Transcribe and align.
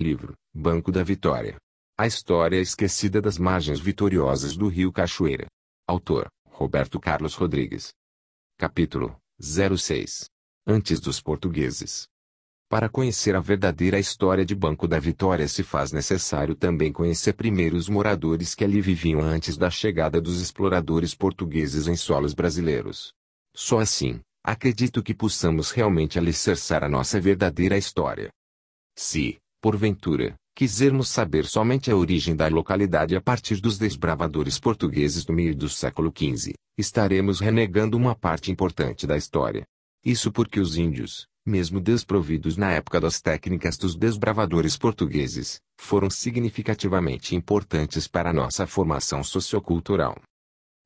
Livro, 0.00 0.32
Banco 0.54 0.90
da 0.90 1.02
Vitória. 1.02 1.58
A 1.98 2.06
história 2.06 2.58
esquecida 2.58 3.20
das 3.20 3.36
margens 3.36 3.78
vitoriosas 3.78 4.56
do 4.56 4.66
rio 4.66 4.90
Cachoeira. 4.90 5.46
Autor, 5.86 6.26
Roberto 6.48 6.98
Carlos 6.98 7.34
Rodrigues. 7.34 7.90
Capítulo 8.56 9.14
06. 9.38 10.24
Antes 10.66 11.00
dos 11.00 11.20
portugueses. 11.20 12.06
Para 12.66 12.88
conhecer 12.88 13.36
a 13.36 13.40
verdadeira 13.40 13.98
história 13.98 14.42
de 14.42 14.54
Banco 14.54 14.88
da 14.88 14.98
Vitória 14.98 15.46
se 15.46 15.62
faz 15.62 15.92
necessário 15.92 16.54
também 16.54 16.90
conhecer 16.90 17.34
primeiro 17.34 17.76
os 17.76 17.86
moradores 17.86 18.54
que 18.54 18.64
ali 18.64 18.80
viviam 18.80 19.20
antes 19.20 19.58
da 19.58 19.68
chegada 19.68 20.18
dos 20.18 20.40
exploradores 20.40 21.14
portugueses 21.14 21.86
em 21.86 21.94
solos 21.94 22.32
brasileiros. 22.32 23.12
Só 23.54 23.80
assim, 23.80 24.20
acredito 24.42 25.02
que 25.02 25.12
possamos 25.12 25.70
realmente 25.70 26.18
alicerçar 26.18 26.82
a 26.82 26.88
nossa 26.88 27.20
verdadeira 27.20 27.76
história. 27.76 28.30
Se, 28.96 29.38
porventura, 29.60 30.34
quisermos 30.54 31.08
saber 31.08 31.46
somente 31.46 31.90
a 31.90 31.96
origem 31.96 32.34
da 32.34 32.48
localidade 32.48 33.14
a 33.14 33.20
partir 33.20 33.60
dos 33.60 33.78
desbravadores 33.78 34.58
portugueses 34.58 35.24
do 35.24 35.32
meio 35.32 35.54
do 35.54 35.68
século 35.68 36.12
XV, 36.14 36.54
estaremos 36.76 37.40
renegando 37.40 37.96
uma 37.96 38.14
parte 38.14 38.50
importante 38.50 39.06
da 39.06 39.16
história. 39.16 39.64
Isso 40.04 40.32
porque 40.32 40.60
os 40.60 40.76
índios, 40.76 41.26
mesmo 41.44 41.80
desprovidos 41.80 42.56
na 42.56 42.70
época 42.72 43.00
das 43.00 43.20
técnicas 43.20 43.76
dos 43.76 43.94
desbravadores 43.94 44.76
portugueses, 44.76 45.60
foram 45.78 46.08
significativamente 46.08 47.34
importantes 47.34 48.06
para 48.06 48.32
nossa 48.32 48.66
formação 48.66 49.22
sociocultural. 49.22 50.20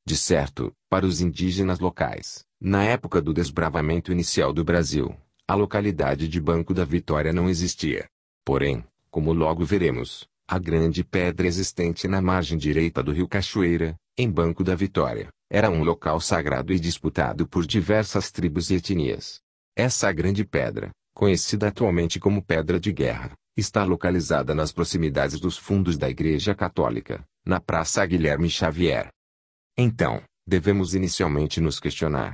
De 0.07 0.15
certo, 0.15 0.71
para 0.89 1.05
os 1.05 1.19
indígenas 1.19 1.79
locais, 1.79 2.43
na 2.61 2.83
época 2.83 3.21
do 3.21 3.33
desbravamento 3.33 4.11
inicial 4.11 4.53
do 4.53 4.63
Brasil, 4.63 5.15
a 5.47 5.55
localidade 5.55 6.27
de 6.27 6.39
Banco 6.39 6.73
da 6.73 6.85
Vitória 6.85 7.33
não 7.33 7.49
existia. 7.49 8.05
Porém, 8.45 8.83
como 9.09 9.33
logo 9.33 9.65
veremos, 9.65 10.27
a 10.47 10.59
grande 10.59 11.03
pedra 11.03 11.47
existente 11.47 12.07
na 12.07 12.21
margem 12.21 12.57
direita 12.57 13.01
do 13.01 13.11
rio 13.11 13.27
Cachoeira, 13.27 13.95
em 14.15 14.29
Banco 14.29 14.63
da 14.63 14.75
Vitória, 14.75 15.29
era 15.49 15.71
um 15.71 15.83
local 15.83 16.21
sagrado 16.21 16.71
e 16.71 16.79
disputado 16.79 17.47
por 17.47 17.65
diversas 17.65 18.31
tribos 18.31 18.69
e 18.69 18.75
etnias. 18.75 19.41
Essa 19.75 20.11
grande 20.11 20.45
pedra, 20.45 20.91
conhecida 21.13 21.69
atualmente 21.69 22.19
como 22.19 22.43
Pedra 22.43 22.79
de 22.79 22.93
Guerra, 22.93 23.31
está 23.57 23.83
localizada 23.83 24.53
nas 24.53 24.71
proximidades 24.71 25.39
dos 25.39 25.57
fundos 25.57 25.97
da 25.97 26.09
Igreja 26.09 26.53
Católica, 26.53 27.25
na 27.43 27.59
Praça 27.59 28.05
Guilherme 28.05 28.49
Xavier. 28.49 29.09
Então, 29.75 30.21
devemos 30.45 30.93
inicialmente 30.93 31.59
nos 31.59 31.79
questionar. 31.79 32.33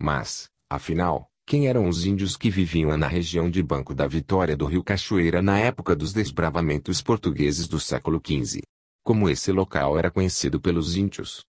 Mas, 0.00 0.48
afinal, 0.68 1.28
quem 1.46 1.68
eram 1.68 1.88
os 1.88 2.04
índios 2.04 2.36
que 2.36 2.50
viviam 2.50 2.96
na 2.96 3.06
região 3.06 3.48
de 3.48 3.62
Banco 3.62 3.94
da 3.94 4.08
Vitória 4.08 4.56
do 4.56 4.66
Rio 4.66 4.82
Cachoeira 4.82 5.40
na 5.40 5.56
época 5.56 5.94
dos 5.94 6.12
desbravamentos 6.12 7.00
portugueses 7.00 7.68
do 7.68 7.78
século 7.78 8.20
XV? 8.20 8.62
Como 9.04 9.30
esse 9.30 9.52
local 9.52 9.96
era 9.96 10.10
conhecido 10.10 10.60
pelos 10.60 10.96
índios? 10.96 11.44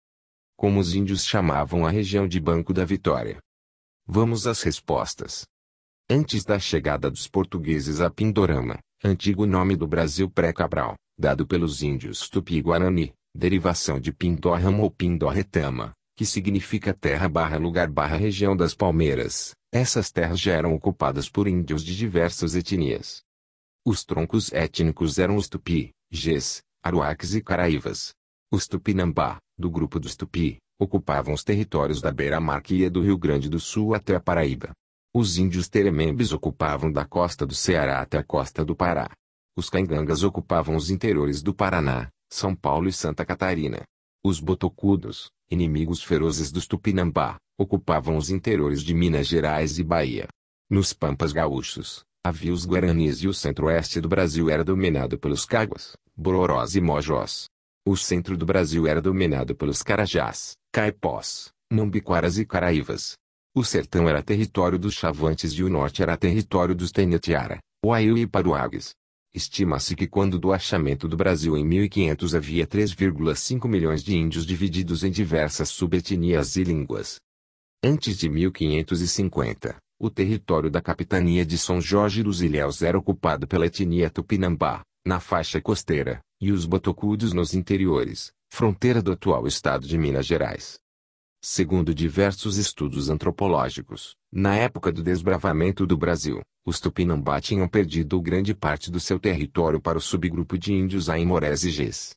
Como 0.56 0.80
os 0.80 0.94
índios 0.94 1.26
chamavam 1.26 1.84
a 1.84 1.90
região 1.90 2.28
de 2.28 2.40
Banco 2.40 2.74
da 2.74 2.86
Vitória? 2.86 3.40
Vamos 4.06 4.46
às 4.46 4.62
respostas. 4.62 5.48
Antes 6.08 6.46
da 6.46 6.60
chegada 6.60 7.10
dos 7.10 7.28
portugueses 7.28 8.00
a 8.00 8.08
Pindorama, 8.12 8.78
antigo 9.04 9.48
nome 9.48 9.76
do 9.76 9.88
Brasil 9.88 10.30
pré-Cabral, 10.30 10.94
dado 11.18 11.48
pelos 11.48 11.82
índios 11.82 12.30
Tupi-Guarani, 12.30 13.14
derivação 13.34 14.00
de 14.00 14.14
Pindorama 14.14 14.84
ou 14.84 14.92
Pindorretama, 14.92 15.94
que 16.16 16.24
significa 16.24 16.94
terra 16.94 17.28
barra 17.28 17.58
lugar 17.58 17.90
barra 17.90 18.16
região 18.16 18.56
das 18.56 18.76
palmeiras, 18.76 19.57
essas 19.72 20.12
terras 20.12 20.40
já 20.40 20.54
eram 20.54 20.74
ocupadas 20.74 21.30
por 21.30 21.48
índios 21.48 21.84
de 21.84 21.96
diversas 21.96 22.56
etnias. 22.56 23.22
Os 23.86 24.04
troncos 24.04 24.52
étnicos 24.54 25.20
eram 25.20 25.36
os 25.36 25.48
Tupi, 25.48 25.92
Gês, 26.10 26.62
Aruaques 26.82 27.36
e 27.36 27.42
Caraívas. 27.42 28.14
Os 28.52 28.68
Tupinambá, 28.68 29.40
do 29.58 29.70
grupo 29.70 30.00
dos 30.00 30.16
Tupi, 30.16 30.58
ocupavam 30.80 31.34
os 31.34 31.44
territórios 31.44 32.02
da 32.02 32.12
beira-mar 32.12 32.62
que 32.62 32.76
ia 32.76 32.90
do 32.90 33.02
Rio 33.02 33.18
Grande 33.18 33.50
do 33.50 33.60
Sul 33.60 33.94
até 33.94 34.16
a 34.16 34.22
Paraíba. 34.22 34.72
Os 35.14 35.38
índios 35.38 35.68
teremembes 35.68 36.32
ocupavam 36.32 36.92
da 36.92 37.06
costa 37.06 37.46
do 37.46 37.56
Ceará 37.56 38.02
até 38.02 38.18
a 38.18 38.24
costa 38.24 38.64
do 38.64 38.76
Pará. 38.76 39.10
Os 39.56 39.70
caingangas 39.70 40.24
ocupavam 40.24 40.76
os 40.76 40.90
interiores 40.90 41.42
do 41.42 41.54
Paraná, 41.54 42.10
São 42.32 42.56
Paulo 42.56 42.88
e 42.88 42.94
Santa 42.94 43.26
Catarina. 43.26 43.82
Os 44.24 44.40
botocudos, 44.40 45.32
inimigos 45.50 46.04
ferozes 46.04 46.52
dos 46.52 46.68
Tupinambá, 46.68 47.38
ocupavam 47.58 48.18
os 48.18 48.30
interiores 48.30 48.84
de 48.84 48.94
Minas 48.94 49.28
Gerais 49.28 49.80
e 49.80 49.84
Bahia. 49.84 50.28
Nos 50.70 50.94
Pampas 50.94 51.32
Gaúchos, 51.32 52.04
havia 52.24 52.54
os 52.54 52.66
Guaranis 52.66 53.24
e 53.24 53.28
o 53.28 53.34
centro-oeste 53.34 54.00
do 54.00 54.08
Brasil 54.08 54.50
era 54.50 54.64
dominado 54.64 55.18
pelos 55.18 55.46
Caguas, 55.46 55.94
Bororós 56.16 56.76
e 56.76 56.82
Mojós. 56.82 57.46
O 57.86 57.96
centro 57.96 58.38
do 58.38 58.46
Brasil 58.46 58.86
era 58.86 59.02
dominado 59.02 59.56
pelos 59.56 59.82
Carajás, 59.82 60.54
Caipós, 60.74 61.50
Mambiquaras 61.72 62.38
e 62.38 62.46
Caraívas. 62.46 63.16
O 63.56 63.64
sertão 63.64 64.08
era 64.08 64.22
território 64.22 64.78
dos 64.78 64.94
Chavantes 64.94 65.54
e 65.54 65.64
o 65.64 65.70
norte 65.70 66.04
era 66.04 66.18
território 66.18 66.76
dos 66.76 66.92
Tenetiara, 66.92 67.60
Uaiu 67.84 68.18
e 68.18 68.28
Paruagues. 68.28 68.92
Estima-se 69.34 69.96
que 69.96 70.08
quando 70.08 70.38
do 70.38 70.52
achamento 70.52 71.08
do 71.08 71.16
Brasil 71.16 71.56
em 71.56 71.66
1500 71.66 72.36
havia 72.36 72.68
3,5 72.68 73.68
milhões 73.68 74.04
de 74.04 74.16
índios 74.16 74.46
divididos 74.46 75.04
em 75.04 75.12
diversas 75.12 75.70
subetnias 75.70 76.56
e 76.56 76.64
línguas. 76.64 77.18
Antes 77.84 78.18
de 78.18 78.28
1550, 78.28 79.78
o 80.00 80.10
território 80.10 80.68
da 80.68 80.82
capitania 80.82 81.46
de 81.46 81.60
São 81.60 81.80
Jorge 81.80 82.24
dos 82.24 82.42
Ilhéus 82.42 82.82
era 82.82 82.98
ocupado 82.98 83.48
pela 83.48 83.68
etnia 83.68 84.10
Tupinambá, 84.10 84.82
na 85.06 85.20
faixa 85.20 85.62
costeira, 85.62 86.20
e 86.42 86.52
os 86.52 86.66
botocudos 86.66 87.34
nos 87.34 87.54
interiores, 87.54 88.32
fronteira 88.52 89.00
do 89.00 89.12
atual 89.12 89.46
estado 89.46 89.88
de 89.88 89.96
Minas 89.96 90.26
Gerais. 90.26 90.80
Segundo 91.40 91.94
diversos 91.94 92.58
estudos 92.58 93.12
antropológicos, 93.12 94.16
na 94.32 94.56
época 94.56 94.92
do 94.92 95.04
desbravamento 95.04 95.86
do 95.86 95.96
Brasil, 95.96 96.42
os 96.66 96.80
Tupinambá 96.80 97.40
tinham 97.40 97.68
perdido 97.68 98.20
grande 98.20 98.56
parte 98.56 98.90
do 98.90 99.00
seu 99.00 99.20
território 99.20 99.80
para 99.80 100.00
o 100.00 100.02
subgrupo 100.02 100.58
de 100.58 100.74
índios 100.74 101.10
Aimorés 101.10 101.64
e 101.64 101.70
Gês. 101.70 102.16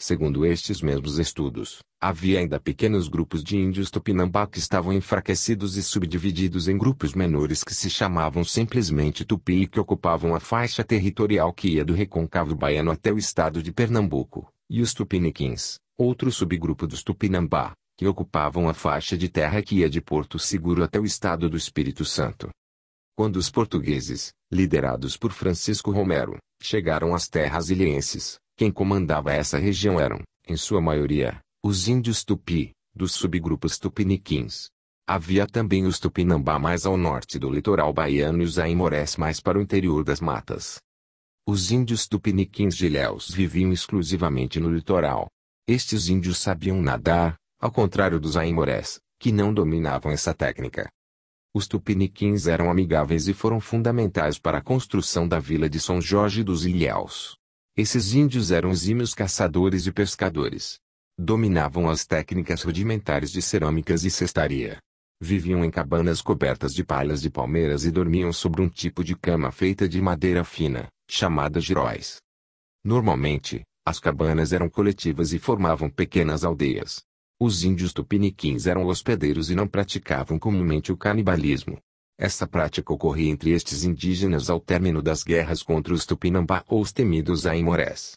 Segundo 0.00 0.46
estes 0.46 0.80
mesmos 0.80 1.18
estudos, 1.18 1.80
havia 2.00 2.38
ainda 2.38 2.60
pequenos 2.60 3.08
grupos 3.08 3.42
de 3.42 3.56
índios 3.56 3.90
Tupinambá 3.90 4.46
que 4.46 4.60
estavam 4.60 4.92
enfraquecidos 4.92 5.76
e 5.76 5.82
subdivididos 5.82 6.68
em 6.68 6.78
grupos 6.78 7.14
menores 7.14 7.64
que 7.64 7.74
se 7.74 7.90
chamavam 7.90 8.44
simplesmente 8.44 9.24
Tupi 9.24 9.62
e 9.62 9.66
que 9.66 9.80
ocupavam 9.80 10.36
a 10.36 10.40
faixa 10.40 10.84
territorial 10.84 11.52
que 11.52 11.70
ia 11.70 11.84
do 11.84 11.94
Recôncavo 11.94 12.54
Baiano 12.54 12.92
até 12.92 13.12
o 13.12 13.18
estado 13.18 13.60
de 13.60 13.72
Pernambuco, 13.72 14.48
e 14.70 14.80
os 14.80 14.94
Tupiniquins, 14.94 15.80
outro 15.96 16.30
subgrupo 16.30 16.86
dos 16.86 17.02
Tupinambá, 17.02 17.72
que 17.96 18.06
ocupavam 18.06 18.68
a 18.68 18.74
faixa 18.74 19.18
de 19.18 19.28
terra 19.28 19.60
que 19.62 19.78
ia 19.78 19.90
de 19.90 20.00
Porto 20.00 20.38
Seguro 20.38 20.84
até 20.84 21.00
o 21.00 21.04
estado 21.04 21.50
do 21.50 21.56
Espírito 21.56 22.04
Santo. 22.04 22.50
Quando 23.16 23.34
os 23.34 23.50
portugueses, 23.50 24.32
liderados 24.48 25.16
por 25.16 25.32
Francisco 25.32 25.90
Romero, 25.90 26.38
chegaram 26.62 27.16
às 27.16 27.26
terras 27.26 27.68
ilhenses, 27.68 28.38
quem 28.58 28.72
comandava 28.72 29.32
essa 29.32 29.56
região 29.56 30.00
eram, 30.00 30.20
em 30.48 30.56
sua 30.56 30.80
maioria, 30.80 31.40
os 31.64 31.86
índios 31.86 32.24
Tupi, 32.24 32.72
dos 32.92 33.12
subgrupos 33.12 33.78
Tupiniquins. 33.78 34.68
Havia 35.06 35.46
também 35.46 35.86
os 35.86 36.00
Tupinambá 36.00 36.58
mais 36.58 36.84
ao 36.84 36.96
norte 36.96 37.38
do 37.38 37.48
litoral 37.48 37.92
baiano 37.92 38.42
e 38.42 38.44
os 38.44 38.58
Aimorés 38.58 39.16
mais 39.16 39.38
para 39.38 39.60
o 39.60 39.62
interior 39.62 40.02
das 40.02 40.20
matas. 40.20 40.80
Os 41.46 41.70
índios 41.70 42.08
Tupiniquins 42.08 42.76
de 42.76 42.86
Ilhéus 42.86 43.30
viviam 43.30 43.72
exclusivamente 43.72 44.58
no 44.58 44.74
litoral. 44.74 45.28
Estes 45.64 46.08
índios 46.08 46.38
sabiam 46.38 46.82
nadar, 46.82 47.36
ao 47.60 47.70
contrário 47.70 48.18
dos 48.18 48.36
Aimorés, 48.36 48.98
que 49.20 49.30
não 49.30 49.54
dominavam 49.54 50.10
essa 50.10 50.34
técnica. 50.34 50.90
Os 51.54 51.68
Tupiniquins 51.68 52.48
eram 52.48 52.68
amigáveis 52.68 53.28
e 53.28 53.34
foram 53.34 53.60
fundamentais 53.60 54.36
para 54.36 54.58
a 54.58 54.62
construção 54.62 55.28
da 55.28 55.38
vila 55.38 55.70
de 55.70 55.78
São 55.78 56.00
Jorge 56.00 56.42
dos 56.42 56.66
Ilhéus. 56.66 57.37
Esses 57.78 58.12
índios 58.12 58.50
eram 58.50 58.72
exímios 58.72 59.14
caçadores 59.14 59.86
e 59.86 59.92
pescadores. 59.92 60.80
Dominavam 61.16 61.88
as 61.88 62.04
técnicas 62.04 62.64
rudimentares 62.64 63.30
de 63.30 63.40
cerâmicas 63.40 64.02
e 64.02 64.10
cestaria. 64.10 64.78
Viviam 65.20 65.64
em 65.64 65.70
cabanas 65.70 66.20
cobertas 66.20 66.74
de 66.74 66.82
palhas 66.82 67.22
de 67.22 67.30
palmeiras 67.30 67.84
e 67.84 67.92
dormiam 67.92 68.32
sobre 68.32 68.62
um 68.62 68.68
tipo 68.68 69.04
de 69.04 69.14
cama 69.14 69.52
feita 69.52 69.88
de 69.88 70.02
madeira 70.02 70.42
fina, 70.42 70.88
chamada 71.08 71.60
giróis. 71.60 72.16
Normalmente, 72.84 73.62
as 73.86 74.00
cabanas 74.00 74.52
eram 74.52 74.68
coletivas 74.68 75.32
e 75.32 75.38
formavam 75.38 75.88
pequenas 75.88 76.42
aldeias. 76.42 77.04
Os 77.38 77.62
índios 77.62 77.92
tupiniquins 77.92 78.66
eram 78.66 78.86
hospedeiros 78.86 79.50
e 79.50 79.54
não 79.54 79.68
praticavam 79.68 80.36
comumente 80.36 80.90
o 80.90 80.96
canibalismo. 80.96 81.78
Essa 82.20 82.48
prática 82.48 82.92
ocorria 82.92 83.30
entre 83.30 83.52
estes 83.52 83.84
indígenas 83.84 84.50
ao 84.50 84.58
término 84.58 85.00
das 85.00 85.22
guerras 85.22 85.62
contra 85.62 85.94
os 85.94 86.04
Tupinambá 86.04 86.64
ou 86.66 86.80
os 86.80 86.92
temidos 86.92 87.46
Aimorés. 87.46 88.14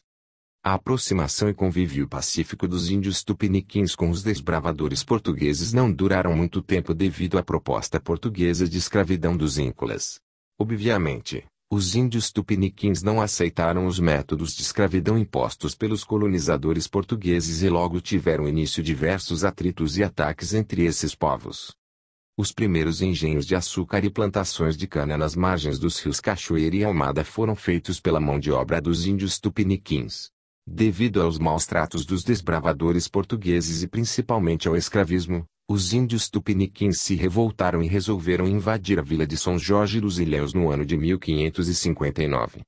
A 0.64 0.74
aproximação 0.74 1.50
e 1.50 1.54
convívio 1.54 2.08
pacífico 2.08 2.68
dos 2.68 2.90
índios 2.90 3.24
tupiniquins 3.24 3.96
com 3.96 4.10
os 4.10 4.24
desbravadores 4.24 5.04
portugueses 5.04 5.72
não 5.72 5.92
duraram 5.92 6.36
muito 6.36 6.64
tempo 6.64 6.96
devido 6.96 7.38
à 7.38 7.44
proposta 7.44 8.00
portuguesa 8.00 8.68
de 8.68 8.78
escravidão 8.78 9.38
dos 9.38 9.60
íncolas. 9.60 10.20
Obviamente, 10.60 11.46
Os 11.74 11.96
índios 11.96 12.30
tupiniquins 12.34 13.02
não 13.02 13.22
aceitaram 13.22 13.86
os 13.86 13.98
métodos 13.98 14.54
de 14.54 14.62
escravidão 14.62 15.18
impostos 15.18 15.74
pelos 15.74 16.04
colonizadores 16.04 16.86
portugueses 16.86 17.62
e 17.62 17.70
logo 17.70 18.02
tiveram 18.02 18.46
início 18.46 18.84
diversos 18.84 19.46
atritos 19.46 19.98
e 19.98 20.04
ataques 20.04 20.54
entre 20.54 20.84
esses 20.84 21.16
povos. 21.16 21.72
Os 22.38 22.54
primeiros 22.54 23.02
engenhos 23.02 23.46
de 23.46 23.56
açúcar 23.56 24.06
e 24.06 24.10
plantações 24.10 24.78
de 24.78 24.88
cana 24.88 25.18
nas 25.18 25.36
margens 25.36 25.78
dos 25.78 26.00
rios 26.00 26.22
Cachoeira 26.22 26.76
e 26.76 26.84
Almada 26.84 27.26
foram 27.26 27.56
feitos 27.56 28.00
pela 28.00 28.22
mão 28.22 28.40
de 28.40 28.52
obra 28.52 28.82
dos 28.82 29.06
índios 29.06 29.38
tupiniquins. 29.38 30.30
Devido 30.66 31.22
aos 31.22 31.38
maus 31.38 31.66
tratos 31.66 32.06
dos 32.06 32.24
desbravadores 32.24 33.08
portugueses 33.08 33.84
e 33.84 33.88
principalmente 33.88 34.68
ao 34.68 34.78
escravismo, 34.78 35.46
os 35.70 35.92
índios 35.94 36.30
tupiniquins 36.30 37.02
se 37.02 37.16
revoltaram 37.16 37.82
e 37.82 37.88
resolveram 37.88 38.48
invadir 38.48 38.98
a 38.98 39.02
vila 39.02 39.28
de 39.28 39.36
São 39.36 39.60
Jorge 39.60 40.00
dos 40.00 40.18
Ilhéus 40.18 40.54
no 40.54 40.70
ano 40.70 40.86
de 40.86 40.96
1559. 40.96 42.62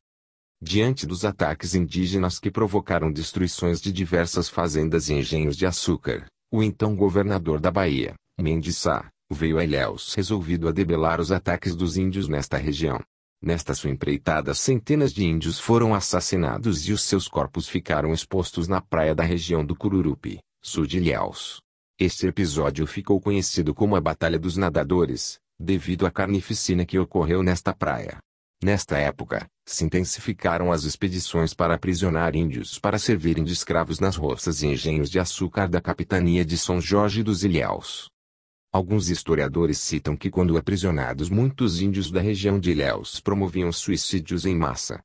Diante 0.61 1.05
dos 1.05 1.23
ataques 1.23 1.73
indígenas 1.73 2.39
que 2.39 2.51
provocaram 2.51 3.11
destruições 3.11 3.81
de 3.81 3.91
diversas 3.91 4.49
fazendas 4.49 5.09
e 5.09 5.13
engenhos 5.13 5.55
de 5.55 5.65
açúcar, 5.65 6.25
o 6.51 6.61
então 6.61 6.95
governador 6.95 7.59
da 7.59 7.71
Bahia, 7.71 8.15
Mendes 8.39 8.77
Sá, 8.77 9.09
veio 9.33 9.57
a 9.57 9.63
Ilhéus 9.63 10.13
resolvido 10.13 10.67
a 10.67 10.71
debelar 10.71 11.19
os 11.19 11.31
ataques 11.31 11.75
dos 11.75 11.97
índios 11.97 12.27
nesta 12.27 12.57
região. 12.57 12.99
Nesta 13.41 13.73
sua 13.73 13.89
empreitada 13.89 14.53
centenas 14.53 15.11
de 15.11 15.25
índios 15.25 15.59
foram 15.59 15.93
assassinados 15.93 16.87
e 16.87 16.93
os 16.93 17.01
seus 17.01 17.27
corpos 17.27 17.67
ficaram 17.67 18.13
expostos 18.13 18.69
na 18.69 18.79
praia 18.79 19.13
da 19.13 19.23
região 19.23 19.65
do 19.65 19.75
Cururupi, 19.75 20.39
sul 20.61 20.85
de 20.85 20.97
Ilhéus. 20.97 21.59
Este 21.99 22.25
episódio 22.27 22.87
ficou 22.87 23.19
conhecido 23.19 23.73
como 23.73 23.95
a 23.95 24.01
Batalha 24.01 24.39
dos 24.39 24.55
Nadadores, 24.55 25.39
devido 25.59 26.05
à 26.05 26.11
carnificina 26.11 26.85
que 26.85 26.97
ocorreu 26.97 27.43
nesta 27.43 27.73
praia. 27.73 28.17
Nesta 28.63 28.97
época, 28.97 29.45
se 29.65 29.83
intensificaram 29.83 30.71
as 30.71 30.85
expedições 30.85 31.53
para 31.53 31.75
aprisionar 31.75 32.33
índios 32.33 32.79
para 32.79 32.97
servirem 32.97 33.43
de 33.43 33.51
escravos 33.51 33.99
nas 33.99 34.15
roças 34.15 34.61
e 34.61 34.67
engenhos 34.67 35.09
de 35.09 35.19
açúcar 35.19 35.67
da 35.67 35.81
capitania 35.81 36.45
de 36.45 36.57
São 36.57 36.79
Jorge 36.79 37.21
dos 37.21 37.43
Ilhéus. 37.43 38.12
Alguns 38.73 39.07
historiadores 39.07 39.77
citam 39.77 40.17
que 40.17 40.31
quando 40.31 40.57
aprisionados 40.57 41.29
muitos 41.29 41.79
índios 41.79 42.09
da 42.09 42.19
região 42.19 42.59
de 42.59 42.71
Ilhéus 42.71 43.19
promoviam 43.19 43.71
suicídios 43.71 44.47
em 44.47 44.55
massa. 44.55 44.99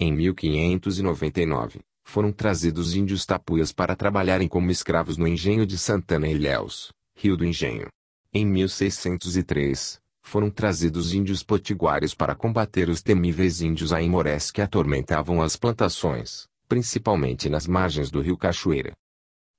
Em 0.00 0.12
1599, 0.12 1.82
foram 2.02 2.32
trazidos 2.32 2.96
índios 2.96 3.24
tapuias 3.24 3.72
para 3.72 3.94
trabalharem 3.94 4.48
como 4.48 4.72
escravos 4.72 5.16
no 5.16 5.28
engenho 5.28 5.64
de 5.64 5.78
Santana 5.78 6.26
Ilhéus, 6.26 6.92
Rio 7.14 7.36
do 7.36 7.44
Engenho. 7.44 7.86
Em 8.34 8.44
1603, 8.44 10.00
foram 10.20 10.50
trazidos 10.50 11.14
índios 11.14 11.44
potiguares 11.44 12.12
para 12.12 12.34
combater 12.34 12.88
os 12.88 13.02
temíveis 13.02 13.62
índios 13.62 13.92
aimorés 13.92 14.50
que 14.50 14.60
atormentavam 14.60 15.40
as 15.40 15.54
plantações, 15.54 16.48
principalmente 16.68 17.48
nas 17.48 17.68
margens 17.68 18.10
do 18.10 18.20
rio 18.20 18.36
Cachoeira. 18.36 18.92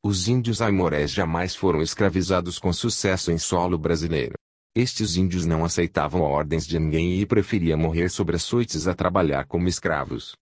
Os 0.03 0.27
índios 0.27 0.61
aimorés 0.61 1.11
jamais 1.11 1.55
foram 1.55 1.81
escravizados 1.81 2.59
com 2.59 2.71
sucesso 2.71 3.31
em 3.31 3.37
solo 3.37 3.77
brasileiro. 3.77 4.35
Estes 4.75 5.17
índios 5.17 5.45
não 5.45 5.65
aceitavam 5.65 6.21
ordens 6.21 6.67
de 6.67 6.77
ninguém 6.77 7.19
e 7.19 7.25
preferiam 7.25 7.79
morrer 7.79 8.09
sobre 8.09 8.35
açoites 8.35 8.87
a 8.87 8.93
trabalhar 8.93 9.45
como 9.45 9.67
escravos. 9.67 10.35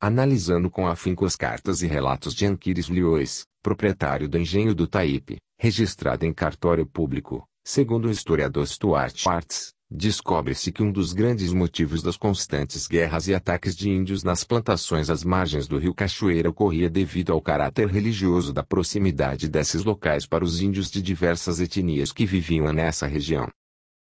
Analisando 0.00 0.68
com 0.68 0.86
afinco 0.86 1.24
as 1.24 1.36
cartas 1.36 1.80
e 1.82 1.86
relatos 1.86 2.34
de 2.34 2.44
Anquires 2.44 2.86
Liois, 2.86 3.44
proprietário 3.62 4.28
do 4.28 4.36
engenho 4.36 4.74
do 4.74 4.86
Taípe, 4.86 5.38
registrado 5.60 6.26
em 6.26 6.32
cartório 6.32 6.84
público, 6.84 7.44
segundo 7.68 8.08
o 8.08 8.10
historiador 8.10 8.66
Stuart 8.66 9.14
Schwartz, 9.14 9.74
descobre-se 9.90 10.72
que 10.72 10.82
um 10.82 10.90
dos 10.90 11.12
grandes 11.12 11.52
motivos 11.52 12.02
das 12.02 12.16
constantes 12.16 12.86
guerras 12.86 13.28
e 13.28 13.34
ataques 13.34 13.76
de 13.76 13.90
índios 13.90 14.24
nas 14.24 14.42
plantações 14.42 15.10
às 15.10 15.22
margens 15.22 15.68
do 15.68 15.76
rio 15.76 15.92
Cachoeira 15.92 16.48
ocorria 16.48 16.88
devido 16.88 17.30
ao 17.30 17.42
caráter 17.42 17.86
religioso 17.86 18.54
da 18.54 18.62
proximidade 18.62 19.50
desses 19.50 19.84
locais 19.84 20.24
para 20.24 20.42
os 20.42 20.62
índios 20.62 20.90
de 20.90 21.02
diversas 21.02 21.60
etnias 21.60 22.10
que 22.10 22.24
viviam 22.24 22.72
nessa 22.72 23.06
região. 23.06 23.46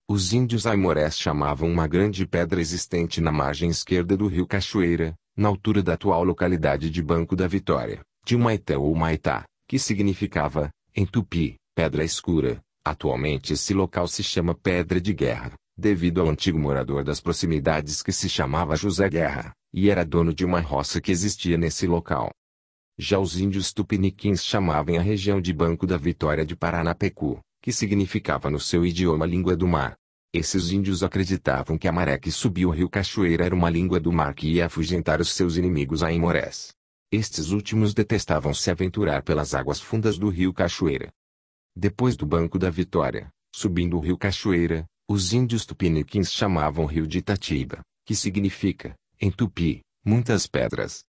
Os 0.09 0.33
índios 0.33 0.65
aimorés 0.65 1.19
chamavam 1.19 1.69
uma 1.69 1.89
grande 1.89 2.25
pedra 2.29 2.61
existente 2.61 3.21
na 3.21 3.33
margem 3.33 3.71
esquerda 3.71 4.17
do 4.17 4.29
rio 4.29 4.47
Cachoeira, 4.47 5.17
na 5.37 5.49
altura 5.49 5.83
da 5.83 5.95
atual 5.95 6.23
localidade 6.23 6.89
de 6.89 7.03
Banco 7.03 7.35
da 7.35 7.49
Vitória, 7.49 8.03
de 8.25 8.37
Maitá 8.37 8.79
ou 8.79 8.95
Maitá, 8.95 9.45
que 9.67 9.81
significava, 9.81 10.71
em 10.95 11.05
tupi, 11.05 11.57
pedra 11.75 12.05
escura. 12.05 12.63
Atualmente 12.89 13.53
esse 13.53 13.75
local 13.75 14.09
se 14.09 14.23
chama 14.23 14.55
Pedra 14.55 14.99
de 14.99 15.13
Guerra, 15.13 15.53
devido 15.77 16.23
ao 16.23 16.29
antigo 16.31 16.59
morador 16.59 17.05
das 17.05 17.21
proximidades 17.21 18.03
que 18.03 18.13
se 18.13 18.31
chamava 18.31 18.77
José 18.77 19.11
Guerra, 19.11 19.53
e 19.75 19.91
era 19.91 20.07
dono 20.07 20.33
de 20.33 20.43
uma 20.43 20.61
roça 20.61 20.99
que 20.99 21.13
existia 21.13 21.59
nesse 21.59 21.87
local. 21.87 22.31
Já 22.99 23.19
os 23.19 23.39
índios 23.39 23.75
tupiniquins 23.75 24.43
chamavam 24.43 24.97
a 24.97 25.03
região 25.03 25.39
de 25.39 25.53
Banco 25.53 25.87
da 25.87 25.99
Vitória 25.99 26.47
de 26.47 26.57
Paranapecu, 26.57 27.39
que 27.61 27.73
significava 27.73 28.49
no 28.49 28.59
seu 28.59 28.87
idioma 28.87 29.27
língua 29.27 29.55
do 29.55 29.69
mar, 29.69 29.95
esses 30.33 30.71
índios 30.71 31.03
acreditavam 31.03 31.77
que 31.77 31.89
a 31.89 31.93
maré 31.93 32.17
que 32.17 32.33
subia 32.33 32.67
o 32.67 32.71
rio 32.71 32.89
Cachoeira 32.89 33.45
era 33.45 33.55
uma 33.55 33.69
língua 33.69 34.01
do 34.01 34.11
mar 34.11 34.35
que 34.35 34.47
ia 34.47 34.65
afugentar 34.65 35.21
os 35.21 35.29
seus 35.31 35.59
inimigos 35.59 36.03
aimorés. 36.03 36.73
Estes 37.13 37.51
últimos 37.51 37.93
detestavam 37.93 38.55
se 38.55 38.71
aventurar 38.71 39.23
pelas 39.23 39.55
águas 39.55 39.79
fundas 39.79 40.17
do 40.17 40.31
rio 40.31 40.55
Cachoeira. 40.55 41.11
Depois 41.81 42.17
do 42.17 42.27
Banco 42.27 42.59
da 42.59 42.71
Vitória, 42.71 43.31
subindo 43.55 43.97
o 43.97 44.01
rio 44.01 44.19
Cachoeira, 44.19 44.85
os 45.09 45.33
índios 45.33 45.65
tupiniquins 45.65 46.33
chamavam 46.33 46.85
o 46.85 46.89
rio 46.89 47.07
de 47.07 47.19
Itatiba, 47.19 47.83
que 48.05 48.17
significa, 48.17 48.97
em 49.21 49.31
tupi, 49.31 49.83
muitas 50.05 50.49
pedras. 50.49 51.05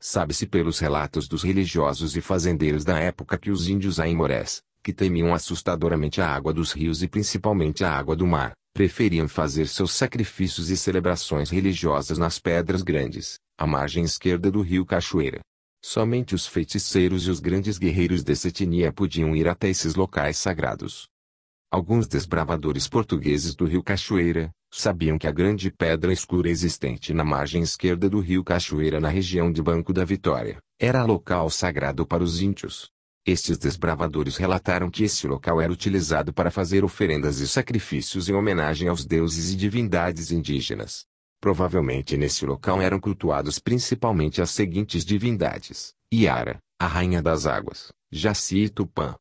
Sabe-se 0.00 0.46
pelos 0.46 0.78
relatos 0.78 1.28
dos 1.28 1.42
religiosos 1.42 2.16
e 2.16 2.22
fazendeiros 2.22 2.86
da 2.86 2.98
época 2.98 3.36
que 3.36 3.50
os 3.50 3.68
índios 3.68 4.00
aimorés, 4.00 4.62
que 4.82 4.94
temiam 4.94 5.34
assustadoramente 5.34 6.22
a 6.22 6.34
água 6.34 6.54
dos 6.54 6.72
rios 6.72 7.02
e 7.02 7.06
principalmente 7.06 7.84
a 7.84 7.92
água 7.92 8.16
do 8.16 8.26
mar, 8.26 8.54
preferiam 8.72 9.28
fazer 9.28 9.68
seus 9.68 9.92
sacrifícios 9.92 10.70
e 10.70 10.76
celebrações 10.78 11.50
religiosas 11.50 12.16
nas 12.16 12.38
pedras 12.38 12.80
grandes, 12.80 13.38
à 13.58 13.66
margem 13.66 14.04
esquerda 14.04 14.50
do 14.50 14.62
rio 14.62 14.86
Cachoeira. 14.86 15.40
Somente 15.80 16.34
os 16.34 16.46
feiticeiros 16.46 17.26
e 17.26 17.30
os 17.30 17.40
grandes 17.40 17.78
guerreiros 17.78 18.24
dessa 18.24 18.48
etnia 18.48 18.92
podiam 18.92 19.34
ir 19.36 19.48
até 19.48 19.68
esses 19.68 19.94
locais 19.94 20.36
sagrados. 20.36 21.08
Alguns 21.70 22.08
desbravadores 22.08 22.88
portugueses 22.88 23.54
do 23.54 23.66
rio 23.66 23.82
Cachoeira, 23.82 24.50
sabiam 24.70 25.18
que 25.18 25.26
a 25.26 25.32
grande 25.32 25.70
pedra 25.70 26.12
escura 26.12 26.48
existente 26.48 27.14
na 27.14 27.24
margem 27.24 27.62
esquerda 27.62 28.08
do 28.08 28.20
rio 28.20 28.42
Cachoeira 28.42 29.00
na 29.00 29.08
região 29.08 29.52
de 29.52 29.62
Banco 29.62 29.92
da 29.92 30.04
Vitória, 30.04 30.58
era 30.78 31.04
local 31.04 31.48
sagrado 31.50 32.06
para 32.06 32.22
os 32.24 32.40
índios. 32.40 32.90
Estes 33.26 33.58
desbravadores 33.58 34.36
relataram 34.36 34.90
que 34.90 35.04
esse 35.04 35.26
local 35.26 35.60
era 35.60 35.72
utilizado 35.72 36.32
para 36.32 36.50
fazer 36.50 36.82
oferendas 36.82 37.40
e 37.40 37.46
sacrifícios 37.46 38.28
em 38.28 38.32
homenagem 38.32 38.88
aos 38.88 39.04
deuses 39.04 39.52
e 39.52 39.56
divindades 39.56 40.32
indígenas. 40.32 41.04
Provavelmente 41.40 42.16
nesse 42.16 42.44
local 42.44 42.82
eram 42.82 42.98
cultuados 42.98 43.58
principalmente 43.58 44.42
as 44.42 44.50
seguintes 44.50 45.04
divindades: 45.04 45.94
Iara, 46.12 46.58
a 46.80 46.86
rainha 46.86 47.22
das 47.22 47.46
águas, 47.46 47.92
Jaci 48.10 48.64
e 48.64 48.68
Tupã. 48.68 49.14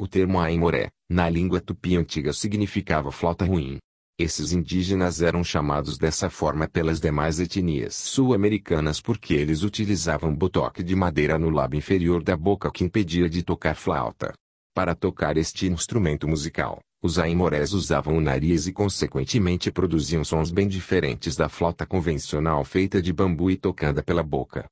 O 0.00 0.08
termo 0.08 0.40
Aimoré, 0.40 0.90
na 1.08 1.28
língua 1.28 1.60
tupi 1.60 1.96
antiga 1.96 2.32
significava 2.32 3.12
flauta 3.12 3.44
ruim, 3.44 3.78
esses 4.18 4.52
indígenas 4.52 5.22
eram 5.22 5.42
chamados 5.42 5.98
dessa 5.98 6.30
forma 6.30 6.68
pelas 6.68 7.00
demais 7.00 7.40
etnias 7.40 7.94
sul-americanas 7.94 9.00
porque 9.00 9.34
eles 9.34 9.62
utilizavam 9.62 10.34
botoque 10.34 10.82
de 10.82 10.94
madeira 10.94 11.38
no 11.38 11.50
lábio 11.50 11.78
inferior 11.78 12.22
da 12.22 12.36
boca 12.36 12.70
que 12.70 12.84
impedia 12.84 13.28
de 13.28 13.42
tocar 13.42 13.74
flauta. 13.74 14.32
Para 14.74 14.94
tocar 14.94 15.36
este 15.36 15.66
instrumento 15.66 16.28
musical, 16.28 16.80
os 17.02 17.18
aimorés 17.18 17.72
usavam 17.72 18.16
o 18.16 18.20
nariz 18.20 18.68
e 18.68 18.72
consequentemente 18.72 19.72
produziam 19.72 20.22
sons 20.22 20.52
bem 20.52 20.68
diferentes 20.68 21.34
da 21.34 21.48
flauta 21.48 21.84
convencional 21.84 22.64
feita 22.64 23.02
de 23.02 23.12
bambu 23.12 23.50
e 23.50 23.56
tocada 23.56 24.04
pela 24.04 24.22
boca. 24.22 24.66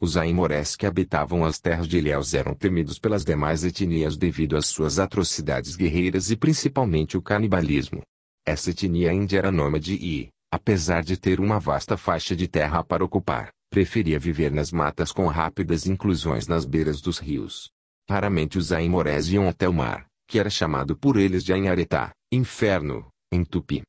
Os 0.00 0.16
aimorés 0.16 0.74
que 0.74 0.86
habitavam 0.86 1.44
as 1.44 1.60
terras 1.60 1.86
de 1.86 1.98
Ilhéus 1.98 2.32
eram 2.32 2.54
temidos 2.54 2.98
pelas 2.98 3.22
demais 3.22 3.64
etnias 3.64 4.16
devido 4.16 4.56
às 4.56 4.66
suas 4.66 4.98
atrocidades 4.98 5.76
guerreiras 5.76 6.30
e 6.30 6.36
principalmente 6.36 7.18
o 7.18 7.22
canibalismo. 7.22 8.00
Essa 8.46 8.70
etnia 8.70 9.12
índia 9.12 9.36
era 9.36 9.52
nômade 9.52 9.92
e, 9.94 10.28
apesar 10.50 11.02
de 11.04 11.18
ter 11.18 11.38
uma 11.38 11.60
vasta 11.60 11.98
faixa 11.98 12.34
de 12.34 12.48
terra 12.48 12.82
para 12.82 13.04
ocupar, 13.04 13.50
preferia 13.68 14.18
viver 14.18 14.50
nas 14.50 14.72
matas 14.72 15.12
com 15.12 15.26
rápidas 15.26 15.86
inclusões 15.86 16.46
nas 16.46 16.64
beiras 16.64 17.02
dos 17.02 17.18
rios. 17.18 17.68
Raramente 18.08 18.56
os 18.56 18.72
aimorés 18.72 19.28
iam 19.28 19.46
até 19.46 19.68
o 19.68 19.72
mar, 19.74 20.07
que 20.28 20.38
era 20.38 20.50
chamado 20.50 20.94
por 20.94 21.16
eles 21.16 21.42
de 21.42 21.54
Anharetá, 21.54 22.12
inferno, 22.30 23.08
em 23.32 23.42
tupi. 23.42 23.82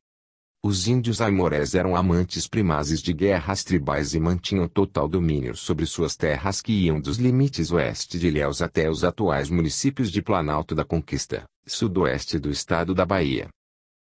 Os 0.63 0.87
índios 0.87 1.21
aimorés 1.21 1.75
eram 1.75 1.95
amantes 1.95 2.47
primazes 2.47 3.01
de 3.01 3.13
guerras 3.13 3.63
tribais 3.63 4.13
e 4.13 4.19
mantinham 4.19 4.67
total 4.67 5.07
domínio 5.07 5.55
sobre 5.55 5.85
suas 5.85 6.15
terras 6.15 6.61
que 6.61 6.71
iam 6.71 6.99
dos 6.99 7.17
limites 7.17 7.71
oeste 7.71 8.17
de 8.17 8.27
Ilhéus 8.27 8.61
até 8.61 8.89
os 8.89 9.03
atuais 9.03 9.49
municípios 9.49 10.11
de 10.11 10.21
Planalto 10.21 10.73
da 10.73 10.83
Conquista, 10.83 11.43
sudoeste 11.65 12.39
do 12.39 12.49
estado 12.49 12.93
da 12.93 13.05
Bahia. 13.05 13.49